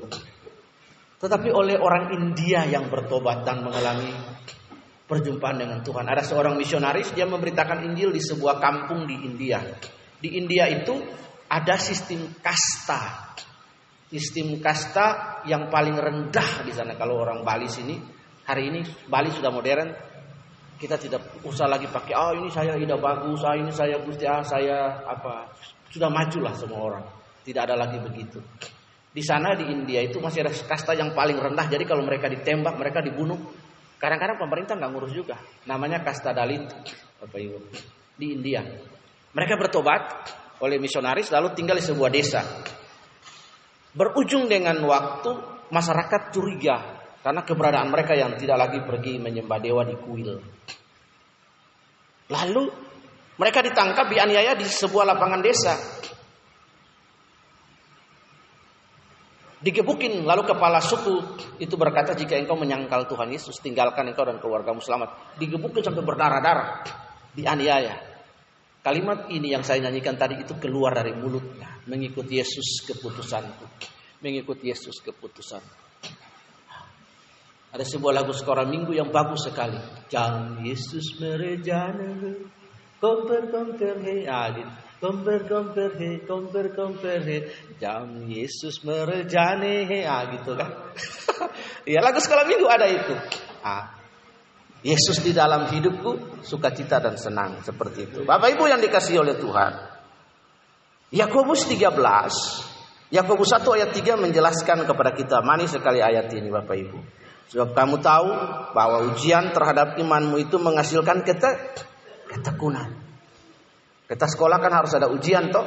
Tetapi 1.20 1.48
oleh 1.52 1.78
orang 1.78 2.14
India 2.14 2.66
yang 2.66 2.90
bertobat 2.90 3.46
dan 3.46 3.62
mengalami 3.62 4.10
perjumpaan 5.06 5.58
dengan 5.58 5.78
Tuhan. 5.82 6.06
Ada 6.06 6.22
seorang 6.22 6.54
misionaris 6.54 7.10
dia 7.14 7.26
memberitakan 7.26 7.86
Injil 7.90 8.14
di 8.14 8.22
sebuah 8.22 8.62
kampung 8.62 9.06
di 9.06 9.18
India. 9.26 9.62
Di 10.20 10.36
India 10.36 10.68
itu 10.68 10.94
ada 11.48 11.80
sistem 11.80 12.36
kasta. 12.44 13.32
Sistem 14.10 14.60
kasta 14.60 15.40
yang 15.48 15.72
paling 15.72 15.96
rendah 15.96 16.62
di 16.66 16.72
sana 16.74 16.94
kalau 16.98 17.18
orang 17.22 17.46
Bali 17.46 17.70
sini 17.70 18.20
Hari 18.50 18.62
ini 18.66 18.80
Bali 19.06 19.30
sudah 19.30 19.54
modern. 19.54 19.94
Kita 20.74 20.98
tidak 20.98 21.44
usah 21.46 21.70
lagi 21.70 21.86
pakai 21.86 22.16
oh 22.16 22.32
ini 22.34 22.48
saya 22.48 22.74
ida 22.74 22.96
bagus, 22.96 23.44
ah 23.44 23.52
ini 23.52 23.70
saya 23.70 24.02
Gusti 24.02 24.26
ah 24.26 24.42
saya 24.42 25.06
apa. 25.06 25.52
Sudah 25.86 26.10
majulah 26.10 26.50
semua 26.56 26.80
orang. 26.82 27.04
Tidak 27.46 27.62
ada 27.62 27.78
lagi 27.78 28.02
begitu. 28.02 28.42
Di 29.10 29.22
sana 29.22 29.54
di 29.54 29.70
India 29.70 30.02
itu 30.02 30.18
masih 30.18 30.42
ada 30.42 30.50
kasta 30.50 30.98
yang 30.98 31.14
paling 31.14 31.38
rendah. 31.38 31.68
Jadi 31.70 31.84
kalau 31.86 32.02
mereka 32.02 32.26
ditembak, 32.26 32.74
mereka 32.74 33.04
dibunuh. 33.04 33.38
Kadang-kadang 34.00 34.40
pemerintah 34.40 34.74
nggak 34.80 34.90
ngurus 34.90 35.12
juga. 35.12 35.36
Namanya 35.68 36.02
kasta 36.02 36.34
Dalit, 36.34 36.66
Bapak 37.22 37.38
Ibu. 37.38 37.58
Di 38.16 38.26
India. 38.34 38.64
Mereka 39.30 39.54
bertobat 39.54 40.02
oleh 40.60 40.76
misionaris 40.82 41.30
lalu 41.30 41.54
tinggal 41.54 41.78
di 41.78 41.84
sebuah 41.84 42.10
desa. 42.10 42.42
Berujung 43.94 44.46
dengan 44.46 44.78
waktu 44.86 45.30
masyarakat 45.70 46.34
curiga 46.34 47.00
karena 47.22 47.42
keberadaan 47.46 47.88
mereka 47.90 48.18
yang 48.18 48.34
tidak 48.34 48.58
lagi 48.58 48.78
pergi 48.82 49.22
menyembah 49.22 49.58
dewa 49.62 49.82
di 49.86 49.96
kuil. 49.98 50.30
Lalu 52.30 52.64
mereka 53.38 53.64
ditangkap 53.64 54.06
dianiaya 54.10 54.54
di 54.58 54.66
sebuah 54.66 55.04
lapangan 55.14 55.40
desa. 55.40 55.74
Digebukin 59.60 60.24
lalu 60.24 60.48
kepala 60.48 60.80
suku 60.80 61.20
itu 61.60 61.76
berkata 61.76 62.16
jika 62.16 62.32
engkau 62.32 62.56
menyangkal 62.56 63.04
Tuhan 63.04 63.28
Yesus 63.28 63.60
tinggalkan 63.60 64.08
engkau 64.08 64.24
dan 64.24 64.40
keluargamu 64.40 64.80
selamat. 64.80 65.36
Digebukin 65.36 65.84
sampai 65.84 66.00
berdarah-darah, 66.00 66.80
dianiaya. 67.36 68.09
Kalimat 68.80 69.28
ini 69.28 69.52
yang 69.52 69.60
saya 69.60 69.84
nyanyikan 69.84 70.16
tadi 70.16 70.40
itu 70.40 70.56
keluar 70.56 70.96
dari 70.96 71.12
mulutnya, 71.12 71.84
mengikut 71.84 72.24
Yesus 72.24 72.80
keputusanku. 72.88 73.68
Mengikut 74.24 74.56
Yesus 74.64 75.04
keputusanku. 75.04 75.76
Ada 77.70 77.84
sebuah 77.84 78.24
lagu 78.24 78.32
sekolah 78.32 78.64
minggu 78.64 78.96
yang 78.96 79.12
bagus 79.12 79.46
sekali. 79.46 79.76
Jangan 80.08 80.64
Yesus 80.64 81.20
merejana, 81.20 82.40
komper 82.98 83.52
komper 83.52 84.00
he, 84.00 84.24
gitu. 84.24 84.72
komper 84.98 85.40
komper 85.44 85.90
he, 86.00 86.10
komper 86.24 86.66
komper 86.72 87.20
he. 87.20 87.38
Jangan 87.76 88.26
Yesus 88.26 88.80
merejane 88.80 89.86
he, 89.86 90.08
ah, 90.08 90.24
gitu 90.34 90.56
kan. 90.56 90.72
ya 91.92 92.00
lagu 92.00 92.18
sekolah 92.18 92.48
minggu 92.48 92.64
ada 92.64 92.88
itu. 92.88 93.14
Ah, 93.60 93.99
Yesus 94.80 95.20
di 95.20 95.36
dalam 95.36 95.68
hidupku 95.68 96.40
sukacita 96.40 97.00
dan 97.04 97.20
senang 97.20 97.60
seperti 97.60 98.08
itu. 98.08 98.18
Bapak 98.24 98.56
Ibu 98.56 98.64
yang 98.64 98.80
dikasih 98.80 99.20
oleh 99.20 99.36
Tuhan. 99.36 99.72
Yakobus 101.10 101.66
13 101.66 101.90
Yakobus 103.10 103.50
1 103.50 103.66
ayat 103.74 103.90
3 103.90 104.22
menjelaskan 104.22 104.86
kepada 104.86 105.10
kita 105.18 105.42
manis 105.42 105.74
sekali 105.74 105.98
ayat 105.98 106.30
ini 106.30 106.46
Bapak 106.46 106.76
Ibu. 106.78 106.98
Sebab 107.50 107.74
kamu 107.74 107.98
tahu 107.98 108.30
bahwa 108.70 109.10
ujian 109.10 109.50
terhadap 109.50 109.98
imanmu 109.98 110.38
itu 110.38 110.54
menghasilkan 110.62 111.26
kete 111.26 111.50
ketekunan. 112.30 112.94
Kita 114.06 114.26
sekolah 114.30 114.62
kan 114.62 114.70
harus 114.70 114.94
ada 114.94 115.10
ujian 115.10 115.50
toh. 115.50 115.66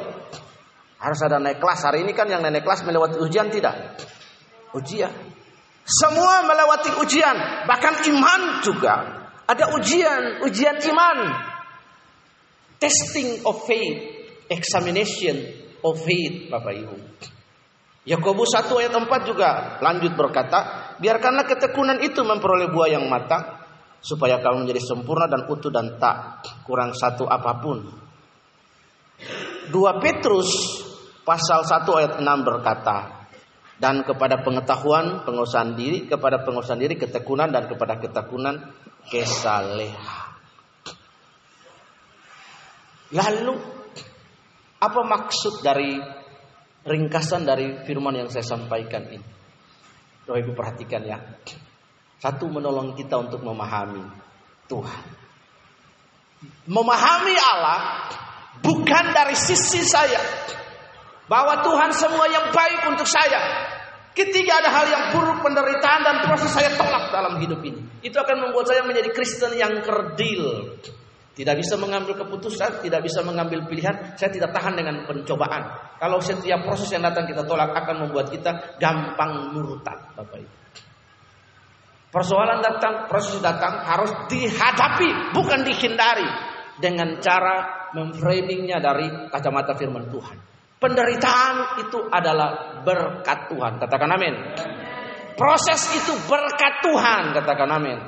Harus 0.96 1.20
ada 1.20 1.36
naik 1.36 1.60
kelas. 1.60 1.84
Hari 1.84 2.08
ini 2.08 2.16
kan 2.16 2.24
yang 2.24 2.40
naik 2.40 2.64
kelas 2.64 2.80
melewati 2.88 3.20
ujian 3.20 3.52
tidak? 3.52 4.00
Ujian. 4.72 5.12
Semua 5.84 6.48
melewati 6.48 6.90
ujian. 7.04 7.68
Bahkan 7.68 7.94
iman 8.08 8.40
juga. 8.64 8.94
Ada 9.44 9.76
ujian. 9.76 10.40
Ujian 10.48 10.80
iman. 10.80 11.18
Testing 12.80 13.44
of 13.44 13.68
faith. 13.68 14.00
Examination 14.48 15.36
of 15.84 16.00
faith 16.00 16.48
Bapak 16.48 16.72
Ibu. 16.72 16.96
Yakobus 18.04 18.52
1 18.52 18.68
ayat 18.84 18.92
4 18.92 19.08
juga 19.24 19.80
lanjut 19.80 20.12
berkata, 20.12 20.92
biarkanlah 21.00 21.48
ketekunan 21.48 22.04
itu 22.04 22.20
memperoleh 22.20 22.68
buah 22.68 22.92
yang 22.92 23.08
matang 23.08 23.64
supaya 24.04 24.44
kamu 24.44 24.68
menjadi 24.68 24.84
sempurna 24.84 25.24
dan 25.24 25.48
utuh 25.48 25.72
dan 25.72 25.96
tak 25.96 26.44
kurang 26.68 26.92
satu 26.92 27.24
apa 27.24 27.64
pun. 27.64 27.80
2 29.72 30.04
Petrus 30.04 30.52
pasal 31.24 31.64
1 31.64 31.88
ayat 31.96 32.12
6 32.20 32.28
berkata, 32.44 33.23
dan 33.84 34.00
kepada 34.00 34.40
pengetahuan 34.40 35.28
pengusahaan 35.28 35.76
diri, 35.76 36.08
kepada 36.08 36.40
pengusahaan 36.40 36.80
diri 36.80 36.96
ketekunan 36.96 37.52
dan 37.52 37.68
kepada 37.68 38.00
ketekunan 38.00 38.72
kesalehan. 39.12 40.32
Lalu 43.12 43.60
apa 44.80 45.00
maksud 45.04 45.60
dari 45.60 46.00
ringkasan 46.80 47.44
dari 47.44 47.84
firman 47.84 48.24
yang 48.24 48.32
saya 48.32 48.56
sampaikan 48.56 49.04
ini. 49.12 49.20
Bapak 50.24 50.40
Ibu 50.40 50.52
perhatikan 50.56 51.04
ya. 51.04 51.20
Satu 52.24 52.48
menolong 52.48 52.96
kita 52.96 53.20
untuk 53.20 53.44
memahami 53.44 54.00
Tuhan. 54.64 55.04
Memahami 56.72 57.36
Allah 57.36 58.08
bukan 58.64 59.04
dari 59.12 59.36
sisi 59.36 59.84
saya. 59.84 60.24
Bahwa 61.24 61.64
Tuhan 61.64 61.90
semua 61.96 62.28
yang 62.28 62.52
baik 62.52 62.80
untuk 62.92 63.08
saya. 63.08 63.72
Ketika 64.14 64.62
ada 64.62 64.70
hal 64.70 64.86
yang 64.86 65.04
buruk, 65.10 65.42
penderitaan 65.42 66.00
dan 66.06 66.16
proses 66.22 66.54
saya 66.54 66.70
tolak 66.78 67.10
dalam 67.10 67.40
hidup 67.42 67.58
ini. 67.66 67.82
Itu 67.98 68.14
akan 68.20 68.46
membuat 68.46 68.70
saya 68.70 68.86
menjadi 68.86 69.10
Kristen 69.10 69.58
yang 69.58 69.82
kerdil. 69.82 70.78
Tidak 71.34 71.56
bisa 71.58 71.74
mengambil 71.74 72.14
keputusan, 72.14 72.78
tidak 72.86 73.02
bisa 73.02 73.26
mengambil 73.26 73.66
pilihan. 73.66 74.14
Saya 74.14 74.30
tidak 74.30 74.54
tahan 74.54 74.78
dengan 74.78 75.02
pencobaan. 75.02 75.66
Kalau 75.98 76.22
setiap 76.22 76.62
proses 76.62 76.86
yang 76.94 77.02
datang 77.02 77.26
kita 77.26 77.42
tolak 77.42 77.74
akan 77.74 78.06
membuat 78.06 78.30
kita 78.30 78.78
gampang 78.78 79.50
murtad, 79.50 80.14
Bapak 80.14 80.38
Ibu. 80.38 80.54
Persoalan 82.14 82.62
datang, 82.62 83.10
proses 83.10 83.42
datang 83.42 83.82
harus 83.82 84.14
dihadapi, 84.30 85.34
bukan 85.34 85.66
dihindari 85.66 86.30
dengan 86.78 87.18
cara 87.18 87.90
memframingnya 87.90 88.78
dari 88.78 89.10
kacamata 89.26 89.74
firman 89.74 90.06
Tuhan. 90.06 90.53
Penderitaan 90.78 91.80
itu 91.80 91.98
adalah 92.12 92.80
berkat 92.84 93.48
Tuhan. 93.48 93.80
Katakan 93.80 94.10
amin. 94.10 94.34
Proses 95.34 95.80
itu 95.96 96.12
berkat 96.28 96.84
Tuhan. 96.84 97.32
Katakan 97.32 97.70
amin. 97.72 97.98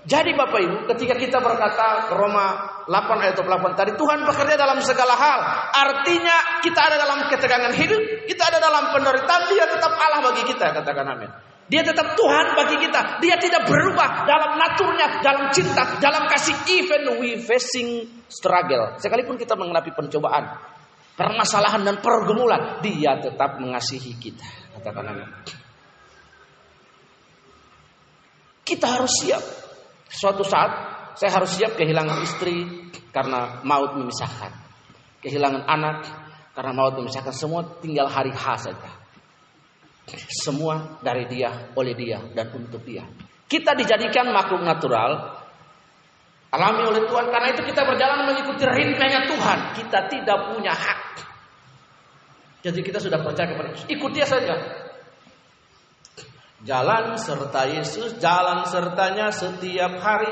Jadi 0.00 0.32
Bapak 0.32 0.60
Ibu, 0.64 0.76
ketika 0.96 1.12
kita 1.12 1.38
berkata 1.44 2.08
Roma 2.16 2.80
8 2.88 3.20
ayat 3.20 3.36
28 3.36 3.76
tadi 3.76 3.92
Tuhan 4.00 4.24
bekerja 4.24 4.56
dalam 4.56 4.80
segala 4.80 5.12
hal. 5.12 5.40
Artinya 5.76 6.64
kita 6.64 6.80
ada 6.80 6.96
dalam 6.96 7.28
ketegangan 7.28 7.72
hidup, 7.76 8.24
kita 8.24 8.42
ada 8.48 8.58
dalam 8.64 8.96
penderitaan, 8.96 9.52
dia 9.52 9.68
tetap 9.68 9.92
Allah 9.92 10.24
bagi 10.32 10.48
kita, 10.48 10.72
katakan 10.72 11.04
amin. 11.04 11.30
Dia 11.70 11.86
tetap 11.86 12.18
Tuhan 12.18 12.46
bagi 12.58 12.82
kita. 12.82 13.22
Dia 13.22 13.38
tidak 13.38 13.62
berubah 13.70 14.26
dalam 14.26 14.58
naturnya, 14.58 15.22
dalam 15.22 15.54
cinta, 15.54 16.02
dalam 16.02 16.26
kasih 16.26 16.56
even 16.66 17.22
we 17.22 17.38
facing 17.38 18.10
struggle. 18.26 18.98
Sekalipun 18.98 19.38
kita 19.38 19.54
menghadapi 19.54 19.94
pencobaan, 19.94 20.50
permasalahan 21.20 21.84
dan 21.84 22.00
pergumulan, 22.00 22.80
dia 22.80 23.20
tetap 23.20 23.60
mengasihi 23.60 24.16
kita. 24.16 24.48
Katakan 24.80 25.04
amin. 25.12 25.28
Kita 28.64 28.86
harus 28.88 29.12
siap 29.20 29.44
Suatu 30.10 30.42
saat 30.42 30.70
saya 31.14 31.30
harus 31.38 31.54
siap 31.54 31.78
kehilangan 31.78 32.18
istri 32.26 32.66
karena 33.14 33.62
maut 33.62 33.94
memisahkan. 33.94 34.50
Kehilangan 35.22 35.62
anak 35.70 35.96
karena 36.50 36.72
maut 36.74 36.98
memisahkan. 36.98 37.30
Semua 37.30 37.62
tinggal 37.78 38.10
hari 38.10 38.34
H 38.34 38.46
saja. 38.66 38.90
Semua 40.42 40.98
dari 40.98 41.30
dia, 41.30 41.70
oleh 41.78 41.94
dia, 41.94 42.18
dan 42.34 42.50
untuk 42.50 42.82
dia. 42.82 43.06
Kita 43.46 43.78
dijadikan 43.78 44.34
makhluk 44.34 44.66
natural. 44.66 45.38
Alami 46.50 46.82
oleh 46.82 47.02
Tuhan. 47.06 47.26
Karena 47.30 47.48
itu 47.54 47.62
kita 47.62 47.82
berjalan 47.86 48.26
mengikuti 48.26 48.66
rintangan 48.66 49.24
Tuhan. 49.30 49.58
Kita 49.78 49.98
tidak 50.10 50.38
punya 50.50 50.74
hak. 50.74 51.00
Jadi 52.60 52.80
kita 52.84 52.98
sudah 53.00 53.22
percaya 53.24 53.54
kepada 53.54 53.68
Yesus. 53.72 53.86
Ikut 53.88 54.10
dia 54.12 54.26
saja. 54.28 54.54
Jalan 56.60 57.16
serta 57.16 57.64
Yesus, 57.72 58.20
jalan 58.20 58.68
sertanya 58.68 59.32
setiap 59.32 59.96
hari. 60.04 60.28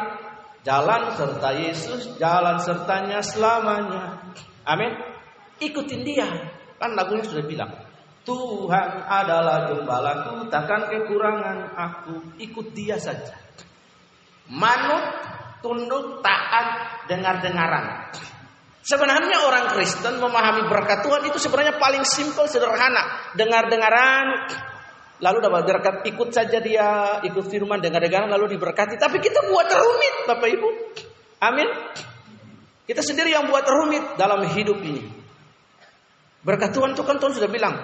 Jalan 0.60 1.16
serta 1.16 1.56
Yesus, 1.56 2.20
jalan 2.20 2.60
sertanya 2.60 3.24
selamanya. 3.24 4.20
Amin. 4.68 4.92
Ikutin 5.56 6.04
dia. 6.04 6.28
Kan 6.76 6.92
lagunya 6.92 7.24
sudah 7.24 7.46
bilang. 7.48 7.72
Tuhan 8.28 9.08
adalah 9.08 9.72
gembalaku, 9.72 10.52
takkan 10.52 10.92
kekurangan 10.92 11.72
aku. 11.72 12.36
Ikut 12.36 12.76
dia 12.76 13.00
saja. 13.00 13.32
Manut, 14.52 15.00
tunduk, 15.64 16.20
taat, 16.24 16.66
dengar-dengaran. 17.11 18.14
Sebenarnya 18.82 19.44
orang 19.44 19.68
Kristen 19.76 20.16
memahami 20.16 20.64
berkat 20.70 21.04
Tuhan 21.04 21.22
itu 21.28 21.36
sebenarnya 21.36 21.76
paling 21.76 22.02
simpel, 22.09 22.48
sederhana. 22.48 23.34
Dengar-dengaran, 23.36 24.48
Lalu 25.18 25.38
dapat 25.42 25.62
berkat 25.66 25.94
ikut 26.06 26.30
saja 26.30 26.62
dia, 26.62 27.18
ikut 27.26 27.44
firman 27.50 27.82
dengar-dengar 27.82 28.30
lalu 28.30 28.54
diberkati. 28.54 28.94
Tapi 28.94 29.18
kita 29.18 29.50
buat 29.50 29.66
rumit 29.66 30.14
Bapak 30.30 30.46
Ibu. 30.46 30.68
Amin. 31.42 31.66
Kita 32.86 33.02
sendiri 33.02 33.34
yang 33.34 33.50
buat 33.50 33.66
rumit 33.66 34.14
dalam 34.14 34.46
hidup 34.46 34.78
ini. 34.78 35.02
Berkat 36.46 36.70
Tuhan 36.70 36.94
itu 36.94 37.02
kan 37.02 37.18
Tuhan 37.18 37.34
sudah 37.34 37.50
bilang, 37.50 37.74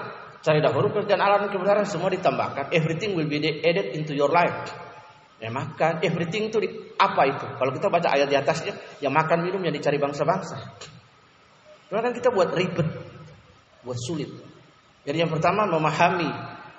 cari 0.46 0.62
dahulu 0.62 0.94
kerjaan 0.94 1.18
Allah 1.18 1.42
dan 1.44 1.50
kebenaran 1.50 1.86
semua 1.90 2.06
ditambahkan. 2.14 2.70
Everything 2.70 3.18
will 3.18 3.26
be 3.26 3.42
added 3.42 3.98
into 3.98 4.14
your 4.14 4.30
life. 4.30 4.70
Ya 5.44 5.52
makan, 5.52 6.00
everything 6.00 6.48
itu 6.48 6.56
apa 6.96 7.28
itu? 7.28 7.44
Kalau 7.60 7.68
kita 7.76 7.92
baca 7.92 8.08
ayat 8.16 8.32
di 8.32 8.36
atasnya, 8.40 8.72
yang 9.04 9.12
makan 9.12 9.44
minum 9.44 9.60
yang 9.60 9.76
dicari 9.76 10.00
bangsa-bangsa. 10.00 10.56
Karena 11.92 12.00
kan 12.00 12.16
kita 12.16 12.32
buat 12.32 12.56
ribet, 12.56 12.88
buat 13.84 13.98
sulit. 14.08 14.32
Jadi 15.04 15.20
yang 15.20 15.28
pertama 15.28 15.68
memahami 15.68 16.32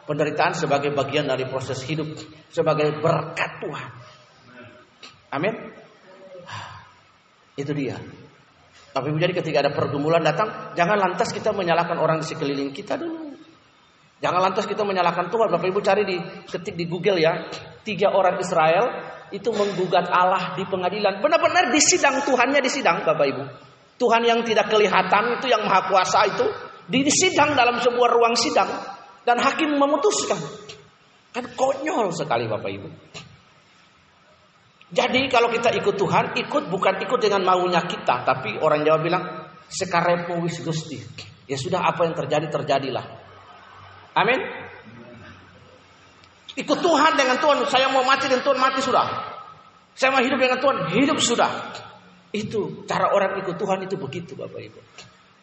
penderitaan 0.10 0.58
sebagai 0.58 0.90
bagian 0.98 1.30
dari 1.30 1.46
proses 1.46 1.78
hidup, 1.86 2.10
sebagai 2.50 2.90
berkat 2.98 3.62
Tuhan. 3.62 3.90
Amin. 5.30 5.54
Itu 7.54 7.70
dia. 7.78 8.02
Tapi 8.98 9.14
menjadi 9.14 9.46
ketika 9.46 9.62
ada 9.62 9.78
pergumulan 9.78 10.26
datang, 10.26 10.74
jangan 10.74 10.98
lantas 10.98 11.30
kita 11.30 11.54
menyalahkan 11.54 12.02
orang 12.02 12.18
di 12.18 12.26
sekeliling 12.26 12.74
kita 12.74 12.98
dulu. 12.98 13.25
Jangan 14.26 14.42
lantas 14.42 14.66
kita 14.66 14.82
menyalahkan 14.82 15.30
Tuhan. 15.30 15.54
Bapak 15.54 15.70
Ibu 15.70 15.86
cari 15.86 16.02
di 16.02 16.18
ketik 16.50 16.74
di 16.74 16.90
Google 16.90 17.22
ya, 17.22 17.46
tiga 17.86 18.10
orang 18.10 18.42
Israel 18.42 18.90
itu 19.30 19.54
menggugat 19.54 20.10
Allah 20.10 20.58
di 20.58 20.66
pengadilan. 20.66 21.22
Benar-benar 21.22 21.70
di 21.70 21.78
sidang 21.78 22.26
Tuhannya 22.26 22.58
di 22.58 22.72
sidang, 22.74 23.06
Bapak 23.06 23.26
Ibu. 23.30 23.44
Tuhan 24.02 24.26
yang 24.26 24.42
tidak 24.42 24.74
kelihatan 24.74 25.38
itu 25.38 25.46
yang 25.46 25.62
maha 25.62 25.86
kuasa 25.86 26.26
itu 26.26 26.46
di 26.90 27.06
sidang 27.06 27.54
dalam 27.54 27.78
sebuah 27.78 28.10
ruang 28.18 28.34
sidang 28.34 28.66
dan 29.22 29.38
hakim 29.38 29.78
memutuskan. 29.78 30.42
Kan 31.30 31.46
konyol 31.54 32.10
sekali 32.10 32.50
Bapak 32.50 32.72
Ibu. 32.82 32.90
Jadi 34.90 35.22
kalau 35.30 35.54
kita 35.54 35.70
ikut 35.70 36.02
Tuhan, 36.02 36.34
ikut 36.34 36.64
bukan 36.74 36.96
ikut 37.06 37.20
dengan 37.22 37.46
maunya 37.46 37.86
kita, 37.86 38.26
tapi 38.26 38.58
orang 38.58 38.82
Jawa 38.82 39.00
bilang 39.06 39.24
sekarepo 39.70 40.42
wis 40.42 40.66
gusti. 40.66 40.98
Ya 41.46 41.62
sudah 41.62 41.86
apa 41.86 42.10
yang 42.10 42.18
terjadi 42.18 42.50
terjadilah. 42.50 43.25
Amin. 44.16 44.40
Ikut 46.56 46.80
Tuhan 46.80 47.14
dengan 47.20 47.36
Tuhan, 47.44 47.68
saya 47.68 47.92
mau 47.92 48.08
mati 48.08 48.32
dengan 48.32 48.48
Tuhan 48.48 48.56
mati 48.56 48.80
sudah. 48.80 49.06
Saya 49.92 50.16
mau 50.16 50.24
hidup 50.24 50.40
dengan 50.40 50.60
Tuhan, 50.64 50.88
hidup 50.96 51.20
sudah. 51.20 51.52
Itu 52.32 52.88
cara 52.88 53.12
orang 53.12 53.44
ikut 53.44 53.60
Tuhan 53.60 53.84
itu 53.84 54.00
begitu 54.00 54.40
Bapak 54.40 54.60
Ibu. 54.60 54.80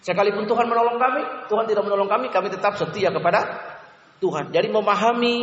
Sekalipun 0.01 0.49
Tuhan 0.49 0.66
menolong 0.66 0.97
kami, 0.97 1.23
Tuhan 1.53 1.64
tidak 1.68 1.85
menolong 1.85 2.09
kami, 2.09 2.33
kami 2.33 2.49
tetap 2.49 2.81
setia 2.81 3.12
kepada 3.12 3.41
Tuhan. 4.25 4.51
Jadi 4.51 4.68
memahami 4.73 5.35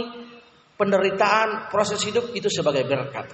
penderitaan, 0.74 1.70
proses 1.70 2.02
hidup 2.02 2.34
itu 2.34 2.50
sebagai 2.50 2.86
berkat. 2.90 3.30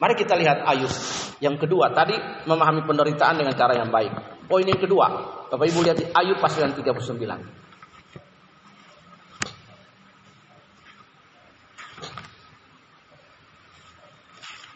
Mari 0.00 0.14
kita 0.18 0.34
lihat 0.36 0.64
Ayub 0.68 0.90
yang 1.38 1.56
kedua. 1.56 1.92
Tadi 1.94 2.16
memahami 2.50 2.82
penderitaan 2.84 3.40
dengan 3.40 3.54
cara 3.54 3.78
yang 3.78 3.88
baik. 3.88 4.44
Poin 4.50 4.66
yang 4.66 4.80
kedua. 4.80 5.06
Bapak 5.48 5.66
Ibu 5.70 5.80
lihat 5.86 5.98
Ayub 6.12 6.40
pasal 6.42 6.72
39. 6.76 7.63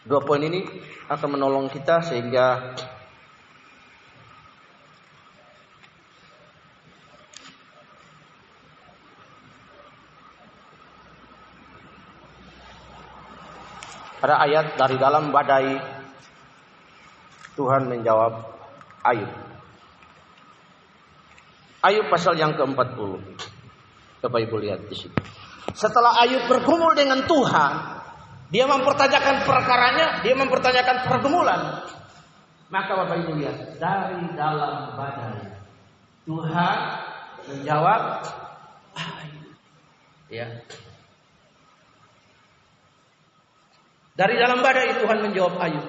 Dua 0.09 0.25
poin 0.25 0.41
ini 0.41 0.65
akan 1.05 1.37
menolong 1.37 1.69
kita 1.69 2.01
sehingga 2.01 2.73
Ada 14.19 14.35
ayat 14.35 14.65
dari 14.75 14.99
dalam 14.99 15.31
badai 15.31 15.79
Tuhan 17.55 17.87
menjawab 17.87 18.51
Ayub. 19.05 19.31
Ayub 21.79 22.05
pasal 22.11 22.35
yang 22.35 22.51
ke-40. 22.59 22.99
Bapak 24.19 24.39
Ibu 24.43 24.59
lihat 24.59 24.83
di 24.91 24.95
sini. 24.99 25.15
Setelah 25.71 26.19
Ayub 26.19 26.51
bergumul 26.51 26.99
dengan 26.99 27.23
Tuhan, 27.23 27.98
dia 28.49 28.65
mempertanyakan 28.65 29.45
perkaranya, 29.45 30.25
dia 30.25 30.33
mempertanyakan 30.33 30.97
pergumulan. 31.05 31.85
Maka 32.69 32.91
Bapak 32.97 33.25
Ibu 33.25 33.37
lihat, 33.37 33.77
dari 33.77 34.25
dalam 34.33 34.93
badai 34.97 35.53
Tuhan 36.25 36.77
menjawab. 37.49 38.01
Ya, 40.29 40.45
Dari 44.13 44.35
dalam 44.35 44.59
badai 44.59 44.99
Tuhan 44.99 45.17
menjawab 45.25 45.55
Ayub. 45.63 45.85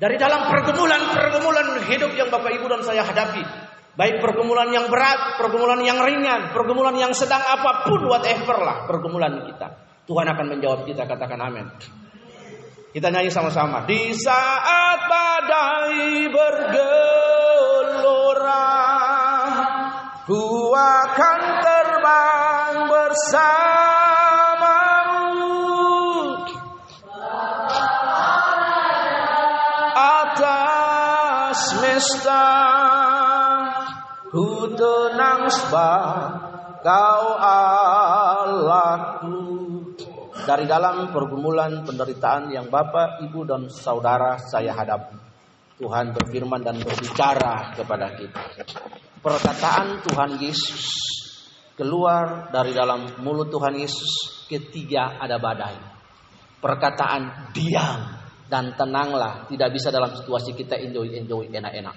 Dari 0.00 0.16
dalam 0.18 0.50
pergumulan-pergumulan 0.50 1.84
hidup 1.86 2.10
yang 2.16 2.32
Bapak 2.32 2.50
Ibu 2.58 2.66
dan 2.66 2.82
saya 2.82 3.04
hadapi. 3.04 3.44
Baik 3.92 4.24
pergumulan 4.24 4.72
yang 4.72 4.88
berat, 4.88 5.36
pergumulan 5.36 5.84
yang 5.84 6.00
ringan, 6.00 6.56
pergumulan 6.56 6.96
yang 6.96 7.12
sedang 7.12 7.44
apa 7.44 7.84
pun 7.84 8.08
whatever 8.08 8.56
lah 8.56 8.88
pergumulan 8.88 9.44
kita. 9.52 9.91
Tuhan 10.12 10.28
akan 10.28 10.46
menjawab 10.52 10.84
kita 10.84 11.08
katakan 11.08 11.40
amin. 11.40 11.64
Kita 12.92 13.08
nyanyi 13.08 13.32
sama-sama. 13.32 13.88
Di 13.88 14.12
saat 14.12 15.08
badai 15.08 16.28
bergelora, 16.28 17.08
ku 20.28 20.68
akan 20.76 21.40
terbang 21.64 22.92
bersama 22.92 23.72
semesta 31.52 32.44
Ku 34.28 34.76
tenang 34.76 35.48
kau 36.82 37.26
Allahku 37.38 39.21
Dari 40.42 40.66
dalam 40.66 41.14
pergumulan 41.14 41.86
penderitaan 41.86 42.50
yang 42.50 42.66
Bapak, 42.66 43.22
Ibu, 43.22 43.46
dan 43.46 43.62
Saudara 43.70 44.34
saya 44.42 44.74
hadapi 44.74 45.14
Tuhan 45.78 46.10
berfirman 46.10 46.66
dan 46.66 46.82
berbicara 46.82 47.74
kepada 47.78 48.10
kita 48.18 48.42
Perkataan 49.22 50.02
Tuhan 50.02 50.42
Yesus 50.42 50.82
keluar 51.78 52.50
dari 52.50 52.74
dalam 52.74 53.22
mulut 53.22 53.54
Tuhan 53.54 53.78
Yesus 53.78 54.44
ketika 54.50 55.22
ada 55.22 55.38
badai. 55.38 55.78
Perkataan 56.58 57.54
diam 57.54 58.02
dan 58.50 58.74
tenanglah. 58.74 59.46
Tidak 59.46 59.70
bisa 59.70 59.94
dalam 59.94 60.10
situasi 60.10 60.58
kita 60.58 60.74
enjoy 60.74 61.22
enjoy 61.22 61.46
enak-enak. 61.54 61.96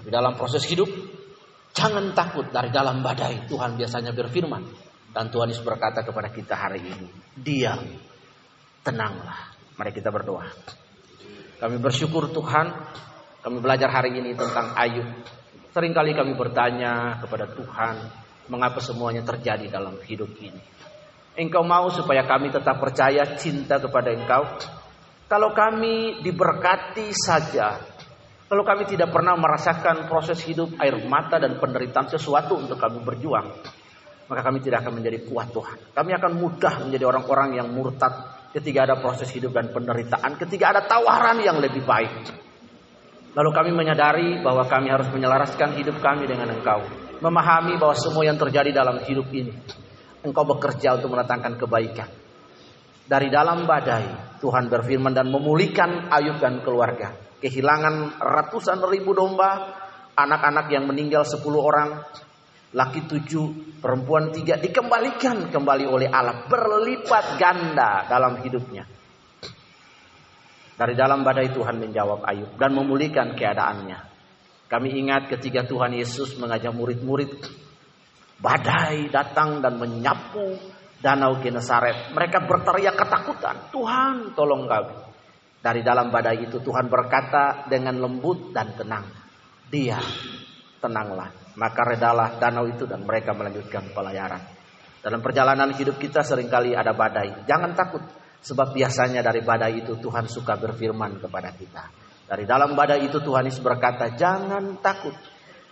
Tapi 0.00 0.08
dalam 0.08 0.32
proses 0.32 0.64
hidup 0.64 0.88
jangan 1.76 2.16
takut 2.16 2.48
dari 2.48 2.72
dalam 2.72 3.04
badai. 3.04 3.44
Tuhan 3.44 3.76
biasanya 3.76 4.16
berfirman 4.16 4.85
dan 5.14 5.28
Tuhan 5.30 5.50
Yesus 5.52 5.64
berkata 5.64 6.06
kepada 6.06 6.28
kita 6.30 6.54
hari 6.56 6.82
ini, 6.82 7.08
diam, 7.34 7.82
tenanglah. 8.86 9.52
Mari 9.76 9.92
kita 9.92 10.08
berdoa. 10.08 10.46
Kami 11.56 11.76
bersyukur 11.80 12.32
Tuhan, 12.32 12.66
kami 13.44 13.58
belajar 13.60 13.88
hari 13.92 14.16
ini 14.16 14.36
tentang 14.36 14.76
Ayub. 14.76 15.08
Seringkali 15.72 16.16
kami 16.16 16.32
bertanya 16.36 17.20
kepada 17.20 17.48
Tuhan, 17.52 17.94
mengapa 18.48 18.80
semuanya 18.80 19.20
terjadi 19.24 19.68
dalam 19.68 20.00
hidup 20.04 20.32
ini. 20.40 20.60
Engkau 21.36 21.60
mau 21.60 21.92
supaya 21.92 22.24
kami 22.24 22.48
tetap 22.48 22.80
percaya 22.80 23.36
cinta 23.36 23.76
kepada 23.76 24.08
Engkau, 24.08 24.56
kalau 25.28 25.52
kami 25.52 26.24
diberkati 26.24 27.12
saja, 27.12 27.76
kalau 28.46 28.62
kami 28.62 28.86
tidak 28.86 29.10
pernah 29.10 29.34
merasakan 29.34 30.06
proses 30.06 30.38
hidup 30.46 30.78
air 30.78 30.96
mata 31.04 31.36
dan 31.36 31.58
penderitaan 31.58 32.08
sesuatu 32.08 32.56
untuk 32.56 32.78
kami 32.78 33.02
berjuang, 33.02 33.52
maka 34.26 34.40
kami 34.42 34.58
tidak 34.58 34.82
akan 34.82 34.98
menjadi 34.98 35.22
kuat 35.26 35.54
Tuhan. 35.54 35.78
Kami 35.94 36.10
akan 36.18 36.32
mudah 36.34 36.74
menjadi 36.86 37.04
orang-orang 37.06 37.62
yang 37.62 37.68
murtad 37.70 38.12
ketika 38.50 38.88
ada 38.90 38.94
proses 38.98 39.30
hidup 39.30 39.54
dan 39.54 39.70
penderitaan, 39.70 40.34
ketika 40.40 40.74
ada 40.74 40.80
tawaran 40.86 41.38
yang 41.44 41.62
lebih 41.62 41.84
baik. 41.86 42.32
Lalu 43.36 43.50
kami 43.52 43.70
menyadari 43.76 44.40
bahwa 44.40 44.64
kami 44.64 44.88
harus 44.88 45.12
menyelaraskan 45.12 45.76
hidup 45.76 46.00
kami 46.00 46.24
dengan 46.24 46.56
Engkau. 46.56 46.80
Memahami 47.20 47.76
bahwa 47.76 47.92
semua 47.92 48.24
yang 48.24 48.40
terjadi 48.40 48.72
dalam 48.72 48.96
hidup 49.04 49.28
ini, 49.32 49.52
Engkau 50.24 50.48
bekerja 50.48 50.96
untuk 50.96 51.12
mendatangkan 51.12 51.60
kebaikan. 51.60 52.08
Dari 53.06 53.28
dalam 53.30 53.68
badai, 53.68 54.40
Tuhan 54.42 54.66
berfirman 54.66 55.14
dan 55.14 55.30
memulihkan 55.30 56.10
Ayub 56.10 56.42
dan 56.42 56.64
keluarga. 56.64 57.14
Kehilangan 57.38 58.18
ratusan 58.18 58.82
ribu 58.88 59.12
domba, 59.12 59.78
anak-anak 60.16 60.72
yang 60.72 60.88
meninggal 60.88 61.22
sepuluh 61.22 61.60
orang, 61.60 62.02
laki 62.76 63.08
tujuh, 63.08 63.80
perempuan 63.80 64.28
tiga, 64.36 64.60
dikembalikan 64.60 65.48
kembali 65.48 65.84
oleh 65.88 66.08
Allah. 66.12 66.44
Berlipat 66.44 67.40
ganda 67.40 68.04
dalam 68.04 68.44
hidupnya. 68.44 68.84
Dari 70.76 70.92
dalam 70.92 71.24
badai 71.24 71.56
Tuhan 71.56 71.80
menjawab 71.80 72.28
Ayub 72.28 72.52
dan 72.60 72.76
memulihkan 72.76 73.32
keadaannya. 73.32 74.12
Kami 74.68 74.88
ingat 74.92 75.32
ketika 75.32 75.64
Tuhan 75.64 75.96
Yesus 75.96 76.36
mengajak 76.36 76.76
murid-murid 76.76 77.32
badai 78.36 79.08
datang 79.08 79.64
dan 79.64 79.80
menyapu 79.80 80.60
danau 81.00 81.40
Genesaret. 81.40 82.12
Mereka 82.12 82.44
berteriak 82.44 82.92
ketakutan. 82.92 83.72
Tuhan 83.72 84.36
tolong 84.36 84.68
kami. 84.68 84.96
Dari 85.64 85.80
dalam 85.80 86.12
badai 86.12 86.44
itu 86.44 86.60
Tuhan 86.60 86.92
berkata 86.92 87.64
dengan 87.72 87.96
lembut 87.96 88.52
dan 88.52 88.76
tenang. 88.76 89.08
Dia 89.72 89.96
tenanglah. 90.78 91.45
Maka 91.56 91.96
redalah 91.96 92.36
danau 92.36 92.68
itu 92.68 92.84
dan 92.84 93.04
mereka 93.04 93.32
melanjutkan 93.32 93.88
pelayaran. 93.96 94.44
Dalam 95.00 95.22
perjalanan 95.24 95.72
hidup 95.72 95.96
kita 95.96 96.20
sering 96.20 96.52
kali 96.52 96.76
ada 96.76 96.92
badai. 96.92 97.46
Jangan 97.48 97.72
takut. 97.72 98.02
Sebab 98.46 98.76
biasanya 98.76 99.24
dari 99.24 99.40
badai 99.42 99.82
itu 99.82 99.98
Tuhan 99.98 100.28
suka 100.28 100.54
berfirman 100.60 101.18
kepada 101.18 101.50
kita. 101.56 101.84
Dari 102.26 102.42
dalam 102.42 102.74
badai 102.74 103.06
itu 103.06 103.22
Tuhan 103.22 103.46
Yesus 103.46 103.62
berkata, 103.62 104.12
jangan 104.14 104.82
takut. 104.82 105.14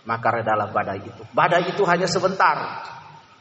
Maka 0.07 0.27
redalah 0.41 0.71
badai 0.71 1.03
itu. 1.03 1.23
Badai 1.35 1.71
itu 1.71 1.83
hanya 1.83 2.07
sebentar 2.07 2.83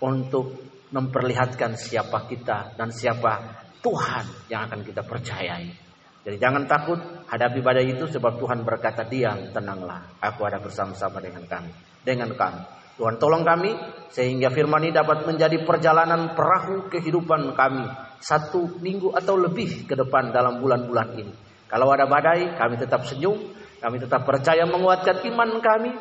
untuk 0.03 0.59
memperlihatkan 0.90 1.78
siapa 1.78 2.26
kita 2.26 2.78
dan 2.78 2.90
siapa 2.95 3.62
Tuhan 3.82 4.49
yang 4.51 4.66
akan 4.70 4.80
kita 4.82 5.03
percayai. 5.03 5.84
Jadi 6.24 6.40
jangan 6.40 6.64
takut 6.64 6.96
hadapi 7.28 7.60
badai 7.60 7.92
itu 7.92 8.08
sebab 8.08 8.40
Tuhan 8.40 8.64
berkata 8.64 9.04
diam, 9.04 9.52
tenanglah. 9.52 10.16
Aku 10.24 10.48
ada 10.48 10.56
bersama-sama 10.56 11.20
dengan 11.20 11.44
kami. 11.44 11.68
Dengan 12.00 12.32
kami. 12.32 12.64
Tuhan 12.96 13.20
tolong 13.20 13.44
kami 13.44 13.74
sehingga 14.08 14.48
firman 14.48 14.88
ini 14.88 14.94
dapat 14.94 15.28
menjadi 15.28 15.60
perjalanan 15.68 16.32
perahu 16.32 16.88
kehidupan 16.88 17.52
kami. 17.52 17.84
Satu 18.24 18.80
minggu 18.80 19.12
atau 19.12 19.36
lebih 19.36 19.84
ke 19.84 19.92
depan 19.92 20.32
dalam 20.32 20.64
bulan-bulan 20.64 21.12
ini. 21.18 21.34
Kalau 21.68 21.92
ada 21.92 22.08
badai 22.08 22.56
kami 22.56 22.80
tetap 22.80 23.04
senyum. 23.04 23.36
Kami 23.84 24.00
tetap 24.00 24.24
percaya 24.24 24.64
menguatkan 24.64 25.20
iman 25.28 25.60
kami. 25.60 25.92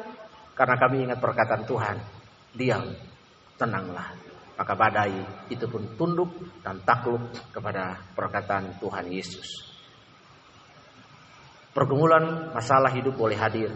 Karena 0.56 0.76
kami 0.80 1.04
ingat 1.04 1.20
perkataan 1.20 1.68
Tuhan. 1.68 1.98
Diam, 2.56 2.96
tenanglah. 3.60 4.16
Maka 4.56 4.74
badai 4.78 5.20
itu 5.52 5.66
pun 5.68 5.84
tunduk 6.00 6.32
dan 6.64 6.80
takluk 6.86 7.28
kepada 7.52 8.00
perkataan 8.16 8.78
Tuhan 8.80 9.10
Yesus. 9.10 9.73
Pergumulan 11.74 12.54
masalah 12.54 12.94
hidup 12.94 13.18
boleh 13.18 13.34
hadir. 13.34 13.74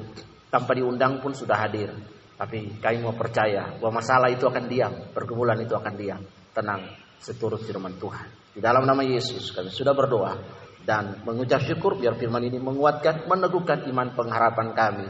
Tanpa 0.54 0.78
diundang 0.78 1.18
pun 1.18 1.34
sudah 1.34 1.58
hadir. 1.58 1.90
Tapi 2.38 2.78
kami 2.78 3.02
mau 3.02 3.18
percaya 3.18 3.74
bahwa 3.82 3.98
masalah 3.98 4.30
itu 4.30 4.46
akan 4.46 4.70
diam. 4.70 4.94
Pergumulan 5.10 5.58
itu 5.58 5.74
akan 5.74 5.94
diam. 5.98 6.22
Tenang 6.54 6.86
seturut 7.18 7.66
firman 7.66 7.98
Tuhan. 7.98 8.54
Di 8.54 8.62
dalam 8.62 8.86
nama 8.86 9.02
Yesus 9.02 9.50
kami 9.50 9.74
sudah 9.74 9.98
berdoa. 9.98 10.38
Dan 10.86 11.26
mengucap 11.26 11.66
syukur 11.66 12.00
biar 12.00 12.16
firman 12.16 12.48
ini 12.48 12.62
menguatkan, 12.62 13.28
meneguhkan 13.28 13.90
iman 13.90 14.14
pengharapan 14.14 14.68
kami. 14.78 15.08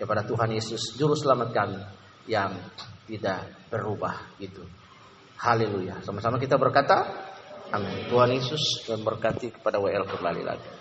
Kepada 0.00 0.24
Tuhan 0.24 0.48
Yesus, 0.56 0.96
Juru 0.96 1.12
Selamat 1.12 1.52
kami. 1.52 1.76
Yang 2.24 2.56
tidak 3.04 3.52
berubah 3.68 4.16
gitu. 4.40 4.64
Haleluya. 5.36 6.00
Sama-sama 6.00 6.40
kita 6.40 6.56
berkata, 6.56 7.04
Amin. 7.70 8.08
Tuhan 8.10 8.32
Yesus 8.34 8.88
memberkati 8.88 9.60
kepada 9.60 9.78
WL 9.78 10.08
kembali 10.08 10.42
lagi. 10.42 10.79